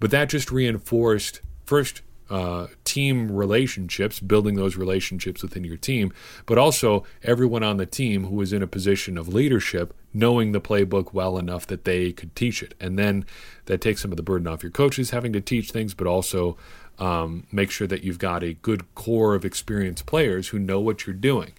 But 0.00 0.10
that 0.10 0.30
just 0.30 0.50
reinforced 0.50 1.42
first 1.66 2.02
uh, 2.28 2.66
team 2.84 3.30
relationships, 3.30 4.20
building 4.20 4.56
those 4.56 4.76
relationships 4.76 5.42
within 5.42 5.64
your 5.64 5.76
team, 5.76 6.12
but 6.44 6.58
also 6.58 7.04
everyone 7.22 7.62
on 7.62 7.76
the 7.76 7.86
team 7.86 8.24
who 8.24 8.40
is 8.40 8.52
in 8.52 8.62
a 8.62 8.66
position 8.66 9.16
of 9.16 9.28
leadership 9.28 9.94
knowing 10.12 10.52
the 10.52 10.60
playbook 10.60 11.12
well 11.12 11.36
enough 11.36 11.66
that 11.66 11.84
they 11.84 12.10
could 12.10 12.34
teach 12.34 12.62
it. 12.62 12.74
And 12.80 12.98
then 12.98 13.26
that 13.66 13.80
takes 13.80 14.00
some 14.00 14.10
of 14.10 14.16
the 14.16 14.22
burden 14.22 14.48
off 14.48 14.62
your 14.62 14.72
coaches 14.72 15.10
having 15.10 15.32
to 15.34 15.40
teach 15.40 15.70
things, 15.70 15.94
but 15.94 16.06
also 16.06 16.56
um, 16.98 17.46
make 17.52 17.70
sure 17.70 17.86
that 17.86 18.02
you've 18.02 18.18
got 18.18 18.42
a 18.42 18.54
good 18.54 18.94
core 18.94 19.34
of 19.34 19.44
experienced 19.44 20.06
players 20.06 20.48
who 20.48 20.58
know 20.58 20.80
what 20.80 21.06
you're 21.06 21.14
doing. 21.14 21.52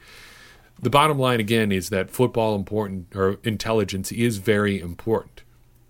The 0.80 0.90
bottom 0.90 1.18
line 1.18 1.40
again 1.40 1.72
is 1.72 1.90
that 1.90 2.10
football 2.10 2.56
important 2.56 3.16
or 3.16 3.40
intelligence 3.44 4.12
is 4.12 4.38
very 4.38 4.80
important 4.80 5.44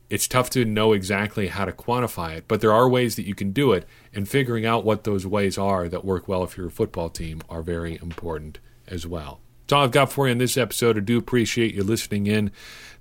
it's 0.10 0.28
tough 0.28 0.50
to 0.52 0.64
know 0.64 0.94
exactly 0.94 1.48
how 1.48 1.66
to 1.66 1.72
quantify 1.72 2.38
it, 2.38 2.46
but 2.48 2.62
there 2.62 2.72
are 2.72 2.88
ways 2.88 3.16
that 3.16 3.28
you 3.28 3.36
can 3.36 3.52
do 3.52 3.74
it, 3.74 3.86
and 4.14 4.28
figuring 4.28 4.66
out 4.66 4.86
what 4.86 5.04
those 5.04 5.26
ways 5.28 5.58
are 5.58 5.90
that 5.90 6.06
work 6.06 6.28
well 6.28 6.46
for 6.48 6.62
your 6.62 6.70
football 6.70 7.10
team 7.10 7.42
are 7.50 7.62
very 7.62 7.96
important 8.02 8.60
as 8.88 9.06
well. 9.06 9.42
That's 9.68 9.74
all 9.74 9.84
I've 9.84 9.92
got 9.92 10.14
for 10.14 10.28
you 10.28 10.32
in 10.32 10.38
this 10.38 10.56
episode. 10.56 10.96
I 10.96 11.02
do 11.02 11.18
appreciate 11.18 11.76
you 11.76 11.84
listening 11.84 12.26
in. 12.26 12.52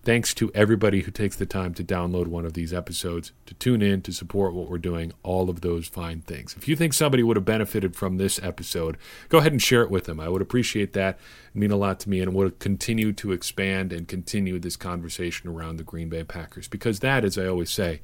Thanks 0.02 0.35
to 0.35 0.50
everybody 0.52 1.02
who 1.02 1.12
takes 1.12 1.37
the 1.37 1.46
time 1.46 1.74
to 1.74 1.85
download 1.85 2.26
one 2.26 2.44
of 2.44 2.55
these 2.55 2.74
episodes, 2.74 3.31
to 3.46 3.55
tune 3.55 3.83
in, 3.83 4.02
to 4.02 4.12
support 4.12 4.52
what 4.52 4.68
we're 4.68 4.79
doing, 4.79 5.12
all 5.22 5.48
of 5.48 5.61
those 5.61 5.87
fine 5.87 6.22
things. 6.22 6.57
If 6.59 6.66
you 6.66 6.74
think 6.74 6.92
somebody 6.92 7.22
would 7.22 7.37
have 7.37 7.44
benefited 7.44 7.94
from 7.94 8.16
this 8.16 8.42
episode, 8.42 8.96
go 9.29 9.38
ahead 9.38 9.52
and 9.52 9.62
share 9.62 9.83
it 9.83 9.92
with 9.92 10.07
them. 10.07 10.18
I 10.18 10.29
would 10.29 10.42
appreciate 10.42 10.92
that. 10.94 11.20
It 11.55 11.57
mean 11.57 11.70
a 11.70 11.76
lot 11.76 12.00
to 12.00 12.11
me 12.11 12.20
and 12.20 12.35
would 12.35 12.59
continue 12.59 13.12
to 13.12 13.31
expand 13.31 13.92
and 13.92 14.09
continue 14.09 14.59
this 14.59 14.76
conversation 14.76 15.48
around 15.48 15.76
the 15.76 15.85
Green 15.85 16.09
Bay 16.09 16.24
Packers 16.24 16.66
because 16.66 16.98
that, 16.98 17.24
as 17.24 17.38
I 17.38 17.46
always 17.46 17.70
say, 17.70 18.00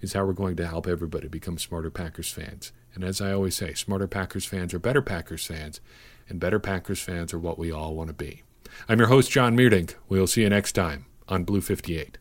is 0.00 0.12
how 0.12 0.24
we're 0.24 0.34
going 0.34 0.54
to 0.54 0.68
help 0.68 0.86
everybody 0.86 1.26
become 1.26 1.58
smarter 1.58 1.90
Packers 1.90 2.30
fans. 2.30 2.70
And 2.94 3.02
as 3.02 3.20
I 3.20 3.32
always 3.32 3.56
say, 3.56 3.74
smarter 3.74 4.06
Packers 4.06 4.44
fans 4.44 4.72
are 4.72 4.78
better 4.78 5.02
Packers 5.02 5.44
fans, 5.44 5.80
and 6.28 6.40
better 6.40 6.58
Packers 6.58 7.00
fans 7.00 7.32
are 7.32 7.38
what 7.38 7.58
we 7.58 7.70
all 7.70 7.94
want 7.94 8.08
to 8.08 8.14
be. 8.14 8.42
I'm 8.88 8.98
your 8.98 9.08
host, 9.08 9.30
John 9.30 9.56
Meerdink. 9.56 9.94
We'll 10.08 10.26
see 10.26 10.42
you 10.42 10.50
next 10.50 10.72
time 10.72 11.06
on 11.28 11.44
Blue 11.44 11.60
58. 11.60 12.18